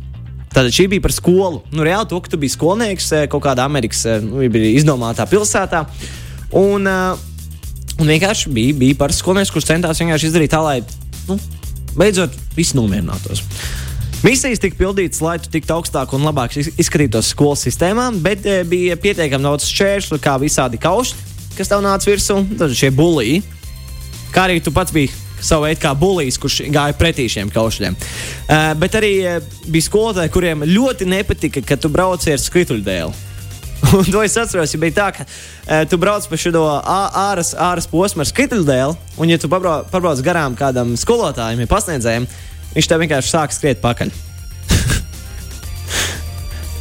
Tātad 0.51 0.75
šī 0.75 0.89
bija 0.91 1.03
par 1.03 1.13
skolu. 1.15 1.63
Nu, 1.71 1.85
reāli 1.87 2.09
to, 2.09 2.19
ka 2.21 2.31
tu 2.31 2.37
biji 2.37 2.57
skolnieks 2.57 3.13
eh, 3.13 3.27
kaut 3.31 3.45
kādā 3.45 3.65
Amerikas 3.65 4.05
eh, 4.07 4.21
nu, 4.21 4.43
izdomātā 4.43 5.27
pilsētā. 5.31 5.85
Un, 6.59 6.87
un 6.87 8.09
vienkārši 8.09 8.51
bija, 8.51 8.75
bija 8.75 8.97
par 8.99 9.13
skolnieks, 9.15 9.53
kurš 9.55 9.69
centās 9.69 10.01
vienkārši 10.03 10.27
izdarīt 10.27 10.51
tā, 10.51 10.59
lai 10.65 10.81
nu, 11.29 11.37
beidzot 11.95 12.35
viss 12.57 12.75
nomierinātos. 12.75 13.45
Misijas 14.25 14.59
tika 14.61 14.77
pildītas, 14.77 15.23
lai 15.23 15.39
tu 15.41 15.49
tiktu 15.49 15.73
augstāk 15.77 16.11
un 16.13 16.27
labāk 16.27 16.57
izskatītos 16.59 17.31
skolas 17.31 17.63
sistēmā, 17.65 18.11
bet 18.21 18.45
bija 18.69 18.99
pietiekami 19.01 19.47
daudz 19.47 19.71
šķēršļu, 19.71 20.19
kā 20.21 20.35
visādi 20.43 20.81
kauši, 20.83 21.15
kas 21.61 21.69
tev 21.69 21.83
nāca 21.85 22.09
virsū, 22.09 22.39
tad 22.57 22.73
šie 22.77 22.89
bulīji. 22.97 23.43
Kā 24.33 24.47
arī 24.47 24.61
tu 24.65 24.73
pats 24.73 24.95
biji 24.95 25.11
savu 25.45 25.67
veidu 25.67 25.81
kā 25.83 25.93
bulīs, 25.97 26.39
kurš 26.41 26.61
gāja 26.73 26.97
pretī 26.97 27.27
šiem 27.33 27.51
kaušļiem. 27.53 27.97
Uh, 27.97 28.71
bet 28.81 28.97
arī 29.01 29.13
uh, 29.25 29.41
bija 29.69 29.89
skolotāji, 29.89 30.33
kuriem 30.33 30.65
ļoti 30.69 31.09
nepatika, 31.09 31.65
ka 31.67 31.79
tu 31.81 31.91
brauci 31.93 32.33
ar 32.33 32.41
skrituļdēlu. 32.41 33.13
Un 33.97 34.11
to 34.13 34.23
es 34.25 34.37
atceros, 34.37 34.75
ja 34.75 34.81
bija 34.81 34.97
tā, 35.01 35.09
ka 35.17 35.27
uh, 35.27 35.85
tu 35.89 36.01
brauc 36.01 36.29
pa 36.29 36.41
šo 36.41 36.65
āras, 36.65 37.55
āras 37.57 37.89
posmu 37.91 38.25
ar 38.25 38.29
skrituļdēlu, 38.29 38.97
un 39.21 39.33
ja 39.33 39.41
tu 39.41 39.49
pabrauc, 39.53 40.25
garām 40.25 40.57
kādam 40.57 40.97
skolotājam, 41.01 41.65
ja 41.65 41.71
pasniedzējiem, 41.71 42.29
viņš 42.77 42.93
tev 42.93 43.07
vienkārši 43.07 43.37
sāk 43.37 43.57
skriet 43.57 43.81
pakaļ. 43.85 44.13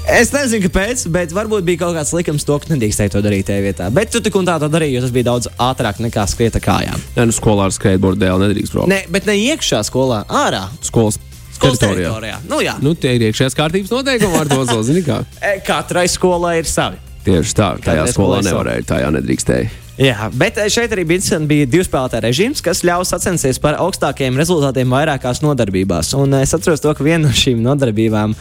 Es 0.09 0.31
nezinu, 0.33 0.63
kāpēc, 0.65 1.03
bet 1.13 1.33
varbūt 1.37 1.65
bija 1.67 1.83
kaut 1.83 1.93
kāds 1.93 2.11
likums, 2.17 2.45
to, 2.47 2.55
ka 2.61 2.71
nedrīkstēja 2.71 3.13
to 3.13 3.21
darīt 3.21 3.45
tajā 3.49 3.61
vietā. 3.61 3.89
Bet 3.93 4.09
tu 4.13 4.21
tik 4.25 4.35
un 4.39 4.47
tā 4.47 4.55
to 4.61 4.69
darīji, 4.71 4.95
jo 4.97 5.03
tas 5.05 5.13
bija 5.13 5.27
daudz 5.27 5.49
ātrāk 5.61 5.99
nekā 6.01 6.23
skriet 6.31 6.57
ar 6.57 6.63
kājām. 6.65 7.03
Nē, 7.17 7.27
nu 7.29 7.35
skolā 7.35 7.67
ar 7.69 7.75
skateboardu 7.75 8.23
dēļ 8.23 8.45
nedrīkst 8.47 8.73
braukt. 8.73 8.89
Ne, 8.89 9.03
bet 9.13 9.29
ne 9.29 9.37
iekšā 9.37 9.83
skolā, 9.85 10.23
ārā. 10.25 10.65
Skolas 10.85 11.19
Skolas 11.59 11.81
teritorijā. 11.81 12.07
teritorijā. 12.07 12.39
Nu, 12.49 12.61
jā. 12.63 12.77
Nu, 12.81 12.95
tie 12.95 13.17
ir 13.17 13.27
iekšējās 13.29 13.57
kārtības 13.59 13.93
noteikumi, 13.93 14.39
ar 14.39 14.49
to 14.49 14.81
zini 14.87 15.03
kā. 15.05 15.19
E, 15.49 15.59
Katrai 15.67 16.07
skolai 16.09 16.57
ir 16.63 16.69
savi. 16.69 16.97
Tieši 17.27 17.53
tā, 17.53 17.73
tajā 17.83 18.05
Kādreiz 18.05 18.15
skolā 18.15 18.41
nevarēja, 18.47 18.87
tajā 18.95 19.13
nedrīkstēja. 19.19 19.69
Jā, 19.99 20.29
bet 20.31 20.55
eh, 20.55 20.69
šeit 20.71 20.93
arī 20.95 21.03
bija, 21.03 21.37
bija 21.43 21.67
divu 21.67 21.83
spēlētāju 21.83 22.23
režīms, 22.23 22.61
kas 22.63 22.85
ļauj 22.87 23.03
sacensties 23.09 23.59
par 23.59 23.75
augstākajiem 23.83 24.37
rezultātiem 24.39 24.95
vairākās 24.95 25.43
nodarbībās. 25.43 26.13
Un 26.15 26.37
eh, 26.37 26.45
es 26.47 26.55
atceros 26.55 26.79
to, 26.79 26.93
ka 26.95 27.03
viena 27.03 27.25
no 27.27 27.35
šīm 27.35 27.59
nodarbībām. 27.65 28.35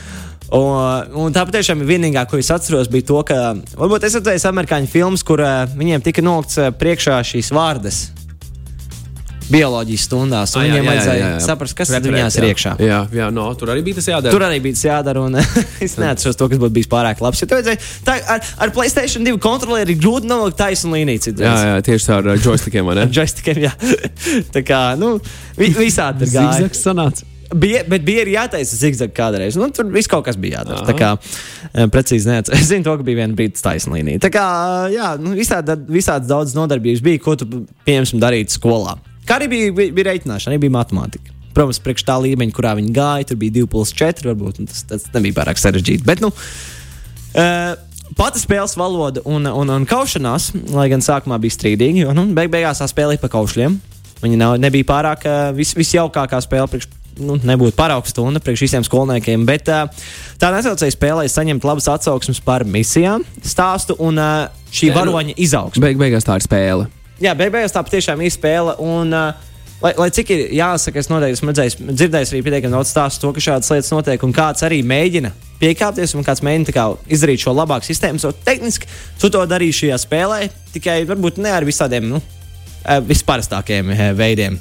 Un, 0.49 1.11
un 1.21 1.35
tā 1.35 1.43
patiešām 1.45 1.83
ir 1.85 1.91
vienīgā, 1.91 2.23
ko 2.29 2.39
es 2.41 2.49
atceros, 2.53 2.89
bija 2.93 3.05
to, 3.11 3.19
ka 3.29 3.41
varbūt 3.77 4.07
es 4.09 4.17
redzēju 4.17 4.47
amerikāņu 4.49 4.89
filmas, 4.89 5.25
kur 5.27 5.43
uh, 5.45 5.67
viņiem 5.77 6.05
tika 6.07 6.25
nolikts 6.25 6.57
uh, 6.57 6.71
priekšā 6.73 7.21
šīs 7.35 7.53
vārdas 7.53 8.07
bioloģijas 9.49 10.05
stundās. 10.09 10.55
Ah, 10.57 10.65
jā, 10.65 10.73
viņiem 10.73 10.89
vajadzēja 10.91 11.29
saprast, 11.45 11.77
kas 11.77 11.93
Referēt, 11.93 12.09
viņās 12.13 12.37
ir 12.39 12.45
jā. 12.45 12.51
iekšā. 12.53 12.73
Jā, 12.85 12.99
jā 13.17 13.29
no, 13.35 13.47
tur 13.59 13.73
arī 13.73 13.85
bija 13.87 13.99
tas 13.99 14.09
jādara. 14.11 14.35
Tur 14.35 14.45
arī 14.45 14.59
bija 14.65 14.77
tas 14.77 14.85
jādara, 14.89 15.23
un 15.25 15.39
es 15.87 15.97
neatceros 16.01 16.39
to, 16.39 16.51
kas 16.53 16.61
būtu 16.61 16.77
bijis 16.77 16.91
pārāk 16.93 17.23
labs. 17.25 17.41
Tev 17.45 17.61
vajadzēja, 17.61 17.81
tā, 18.07 18.19
ar, 18.37 18.53
ar 18.67 18.75
Playstation 18.77 19.25
2 19.27 19.41
kontrolieri 19.43 19.97
ir 19.97 20.03
grūti 20.03 20.29
nolikt 20.31 20.61
taisnu 20.61 20.93
līniju. 20.97 21.25
citreiz. 21.29 21.49
Jā, 21.49 21.73
jā, 21.73 21.81
tieši 21.89 22.11
tā 22.11 22.21
ar 22.21 22.31
uh, 22.35 22.39
joystickiem, 22.45 22.89
vai 22.89 22.99
ne? 23.01 23.07
Ar 23.09 23.17
joystickiem, 23.21 23.65
jā. 23.65 23.73
tā 24.55 24.65
kā, 24.67 24.83
nu, 25.01 25.17
vi, 25.57 25.73
visādi 25.77 26.29
ir 26.29 26.37
gājis. 26.37 26.61
Zigzags 26.61 26.85
sanāca. 26.85 27.29
Bija, 27.49 27.81
bet 27.89 28.05
bija 28.05 28.25
arī 28.27 28.35
jātaisa 28.35 28.77
zigzag 28.77 29.15
kādreiz. 29.17 29.57
Nu, 29.57 29.71
tur 29.73 29.89
viss 29.93 30.11
kaut 30.11 30.27
kas 30.27 30.37
bija 30.41 30.61
jādara. 30.61 30.83
Aha. 30.83 30.89
Tā 30.91 30.97
kā 30.99 31.13
eh, 31.17 31.87
precīzi 31.93 32.29
neatceros. 32.29 32.61
Es 32.63 32.69
zinu, 32.69 32.85
to, 32.85 32.97
ka 33.01 33.07
bija 33.07 33.23
viena 33.23 33.37
brīdis 33.39 33.65
taisna 33.65 33.97
līnija. 33.97 34.21
Tā 34.27 34.33
kā, 34.35 34.45
jā, 34.93 35.15
nu, 35.23 35.33
visādi, 35.39 35.79
visādi 35.89 36.29
daudz 36.29 36.53
nodarbības 36.59 37.03
bija, 37.05 37.23
ko 37.25 37.39
tu, 37.41 37.49
pieņemsim, 37.89 38.21
darīt 38.21 38.53
skolā. 38.53 38.99
Kā 39.29 39.39
arī 39.41 39.49
bija, 39.53 39.73
bija, 39.77 39.97
bija 39.97 40.11
reiķināšana, 40.11 40.55
arī 40.55 40.67
bija 40.67 40.77
matemātika. 40.77 41.37
Protams, 41.57 41.81
priekš 41.83 42.05
tā 42.07 42.19
līmeņa, 42.23 42.55
kurā 42.55 42.75
viņi 42.79 42.93
gāja, 42.95 43.31
tur 43.31 43.41
bija 43.41 43.57
2 43.63 43.73
plus 43.73 43.95
4. 43.97 44.29
Varbūt 44.29 44.63
un 44.63 44.69
tas, 44.71 44.85
tas 44.91 45.09
nebija 45.17 45.41
pārāk 45.41 45.61
sarežģīti. 45.61 46.05
Bet, 46.07 46.21
nu, 46.25 46.31
uh, 46.33 47.75
Pati 48.17 48.41
spēles 48.41 48.73
valoda 48.79 49.21
un, 49.29 49.45
un, 49.45 49.69
un 49.69 49.85
kaušanās, 49.87 50.49
lai 50.73 50.87
gan 50.89 51.03
sākumā 51.05 51.37
bija 51.43 51.53
strīdīgi, 51.53 52.07
jo 52.07 52.15
nu, 52.17 52.25
beig 52.35 52.49
beigās 52.53 52.81
tā 52.81 52.89
spēlēja 52.89 53.21
pa 53.21 53.29
kaušļiem. 53.35 53.77
Viņa 54.23 54.39
nav, 54.41 54.55
nebija 54.59 54.87
pārāk 54.89 55.27
uh, 55.29 55.51
vis, 55.55 55.75
visjaukākā 55.77 56.41
spēle. 56.43 56.67
Priekš, 56.73 56.89
nu, 57.21 57.39
nebūtu 57.43 57.77
paraugs 57.79 58.13
stunda 58.15 58.43
priekš 58.43 58.65
visiem 58.67 58.87
skolniekiem, 58.87 59.47
bet 59.49 59.67
tā 59.69 60.53
nesaucēja 60.55 60.95
spēlē 60.95 61.27
saņemt 61.31 61.67
labas 61.67 61.89
atsauksmes 61.93 62.41
par 62.45 62.67
misijām, 62.69 63.27
stāstu 63.45 63.99
un 64.05 64.21
šī 64.75 64.93
varoņa 64.97 65.37
izaugsme. 65.37 65.85
Beig 65.89 66.01
beigās 66.01 66.27
tā 66.27 66.39
ir 66.39 66.47
spēle. 66.47 66.89
Jā, 67.23 67.35
beig 67.39 67.53
beigās 67.55 67.75
tā 67.75 67.83
patiešām 67.83 68.23
ir 68.23 68.33
spēle. 68.35 68.77
Un, 68.85 69.11
lai, 69.83 69.93
lai 69.99 70.09
cik 70.15 70.33
ir 70.35 70.45
jāsaka, 70.61 71.03
es 71.03 71.11
noteikti 71.11 71.39
esmu 71.41 71.53
redzējis, 71.53 71.79
dzirdējis 71.91 72.33
arī 72.35 72.43
pietiekami 72.47 72.77
daudz 72.77 72.93
stāstu 72.95 73.27
to, 73.27 73.35
ka 73.35 73.43
šādas 73.43 73.73
lietas 73.75 73.93
notiek, 73.95 74.27
un 74.27 74.35
kāds 74.37 74.67
arī 74.67 74.81
mēģina 74.87 75.33
piekāpties, 75.59 76.15
un 76.15 76.27
kāds 76.27 76.45
mēģina 76.47 76.75
kā, 76.75 76.87
izdarīt 77.11 77.43
šo 77.43 77.57
labāku 77.59 77.89
sistēmu. 77.89 78.23
So, 78.23 78.31
tehniski 78.47 78.87
tu 79.19 79.33
to 79.35 79.43
darīji 79.51 79.81
šajā 79.83 79.99
spēlē, 80.05 80.41
tikai 80.77 81.01
varbūt 81.09 81.43
ne 81.43 81.55
ar 81.57 81.67
visādiem 81.67 82.07
nu, 82.13 82.23
visparastākajiem 83.09 83.93
eh, 83.93 84.05
veidiem. 84.17 84.59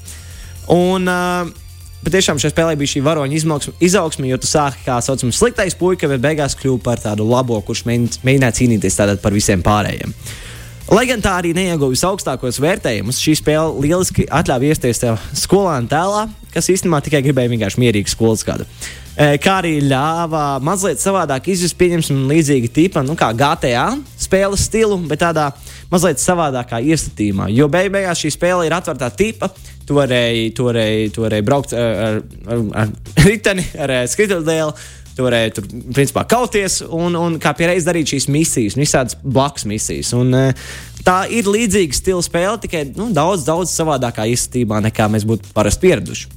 Un, 0.74 1.08
uh, 1.08 1.67
Patiešām 2.06 2.38
šajā 2.40 2.54
spēlē 2.54 2.76
bija 2.78 2.94
šī 2.94 3.02
varoņa 3.04 3.40
izaugsme, 3.84 4.28
jo 4.30 4.38
tu 4.38 4.48
sāki 4.48 4.86
kā 4.86 5.00
saucamais 5.04 5.40
sliktais 5.40 5.76
puika, 5.76 6.08
bet 6.08 6.22
beigās 6.24 6.56
kļuvi 6.56 6.84
par 6.86 7.02
tādu 7.04 7.26
labo, 7.28 7.58
kurš 7.62 7.84
mēģin- 7.90 8.22
mēģināja 8.24 8.58
cīnīties 8.60 9.22
par 9.22 9.34
visiem 9.34 9.64
pārējiem. 9.66 10.14
Lai 10.88 11.04
gan 11.04 11.20
tā 11.20 11.34
arī 11.36 11.50
neieguva 11.52 11.92
visaugstākos 11.92 12.62
vērtējumus, 12.64 13.18
šī 13.20 13.34
spēle 13.42 13.74
lieliski 13.84 14.24
atļāva 14.32 14.70
iesties 14.70 15.02
tev 15.02 15.18
skolāna 15.36 15.84
tēlā, 15.92 16.22
kas 16.54 16.70
īstenībā 16.72 17.02
tikai 17.04 17.20
gribēja 17.26 17.52
vienkārši 17.52 17.82
mierīgu 17.84 18.14
skolas 18.14 18.46
gadu. 18.48 18.64
E, 19.18 19.34
Kā 19.44 19.58
arī 19.60 19.82
ļāva 19.84 20.62
mazliet 20.64 21.04
savādāk 21.04 21.50
izjust, 21.52 21.76
pieņemsim, 21.82 22.22
līdzīga 22.32 22.72
tipa, 22.72 23.04
nu, 23.04 23.18
kā 23.20 23.34
GTA 23.36 23.90
spēles 24.16 24.64
stilu, 24.70 24.96
bet 25.10 25.26
tādā 25.26 25.50
mazliet 25.92 26.24
savādākā 26.24 26.80
iestatījumā. 26.94 27.50
Jo 27.52 27.68
beig 27.72 27.92
beigās 27.92 28.24
šī 28.24 28.32
spēle 28.38 28.70
ir 28.70 28.78
atvērtā 28.78 29.12
tipa. 29.12 29.52
Varēji, 29.88 30.50
tu 30.56 30.66
varēji 30.68 31.44
braukt 31.48 31.72
ar, 31.76 32.00
ar, 32.08 32.18
ar, 32.52 32.64
ar 32.84 32.90
riteni, 33.24 33.64
ar 33.80 33.94
eh, 34.02 34.08
skrituļdēlu. 34.12 34.74
Tu 35.18 35.26
varēji 35.26 35.54
tur, 35.58 35.66
principā, 35.98 36.22
kauties 36.30 36.84
un, 36.94 37.16
un 37.18 37.40
kā 37.42 37.50
pierādīt, 37.58 37.88
darīt 37.88 38.12
šīs 38.12 38.28
misijas, 38.30 38.76
un 38.78 38.84
visādas 38.84 39.18
blakus 39.24 39.66
misijas. 39.66 40.12
Un, 40.14 40.30
eh, 40.38 40.68
tā 41.08 41.24
ir 41.34 41.50
līdzīga 41.50 41.98
stila 41.98 42.22
spēle, 42.22 42.60
tikai 42.62 42.84
nu, 42.92 43.10
daudz, 43.16 43.48
daudz 43.48 43.74
savādākā 43.74 44.28
izskatībā 44.30 44.78
nekā 44.86 45.10
mēs 45.10 45.26
būtu 45.26 45.50
parasti 45.58 45.88
pieraduši. 45.88 46.30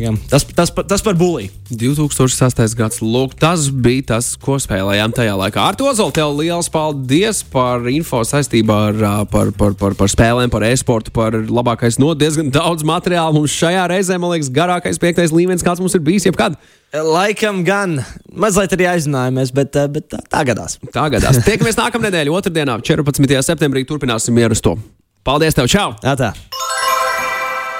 Jā, 0.00 0.12
Tas, 0.30 0.44
tas, 0.56 0.70
par- 0.72 0.86
tas 0.88 1.02
par 1.04 1.14
bulīju. 1.20 1.50
2008. 1.68 2.74
gads, 2.78 3.00
lūk, 3.04 3.34
tas 3.36 3.66
bija 3.68 4.06
tas, 4.14 4.30
ko 4.40 4.56
spēlējām 4.56 5.12
tajā 5.12 5.34
laikā. 5.36 5.60
Ar 5.60 5.76
to 5.76 5.90
Zolu, 5.92 6.14
tev 6.16 6.32
liels 6.38 6.70
paldies 6.72 7.42
par 7.44 7.84
info 7.92 8.22
saistībā 8.24 8.78
ar 8.88 9.26
par, 9.28 9.50
par, 9.52 9.74
par, 9.76 9.96
par 9.98 10.08
spēlēm, 10.08 10.48
par 10.52 10.64
e-sportu, 10.64 11.12
par 11.12 11.36
labākais 11.36 11.98
no 12.00 12.14
diezgan 12.16 12.48
daudz 12.52 12.86
materiālu. 12.88 13.40
Mums 13.40 13.52
šajā 13.52 13.84
reizē, 13.92 14.16
man 14.20 14.32
liekas, 14.32 14.48
garākais 14.52 15.00
piektais 15.02 15.32
līmenis, 15.34 15.64
kāds 15.66 15.80
mums 15.84 15.96
ir 15.98 16.04
bijis 16.04 16.28
jebkad. 16.30 16.56
Laikam 16.92 17.62
gan 17.64 18.00
mazliet 18.32 18.72
arī 18.76 18.88
aizzinājāmies, 18.90 19.52
bet, 19.56 19.76
bet 19.92 20.08
tā, 20.12 20.20
tā 20.28 20.44
gadās. 20.48 20.78
Tā 20.92 21.06
gadās. 21.12 21.40
Tiekamies 21.48 21.80
nākamnedēļ, 21.80 22.32
otrdienā, 22.32 22.80
14. 22.84 23.28
septembrī. 23.44 23.84
Turpināsim 23.88 24.36
mieru 24.36 24.56
uz 24.56 24.64
to. 24.64 24.76
Paldies, 25.24 25.56
tev! 25.56 25.68
Čau! 25.72 25.92
Tā 26.02 26.16
tā. 26.18 26.32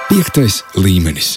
Piektais 0.09 0.61
līmenis. 0.77 1.35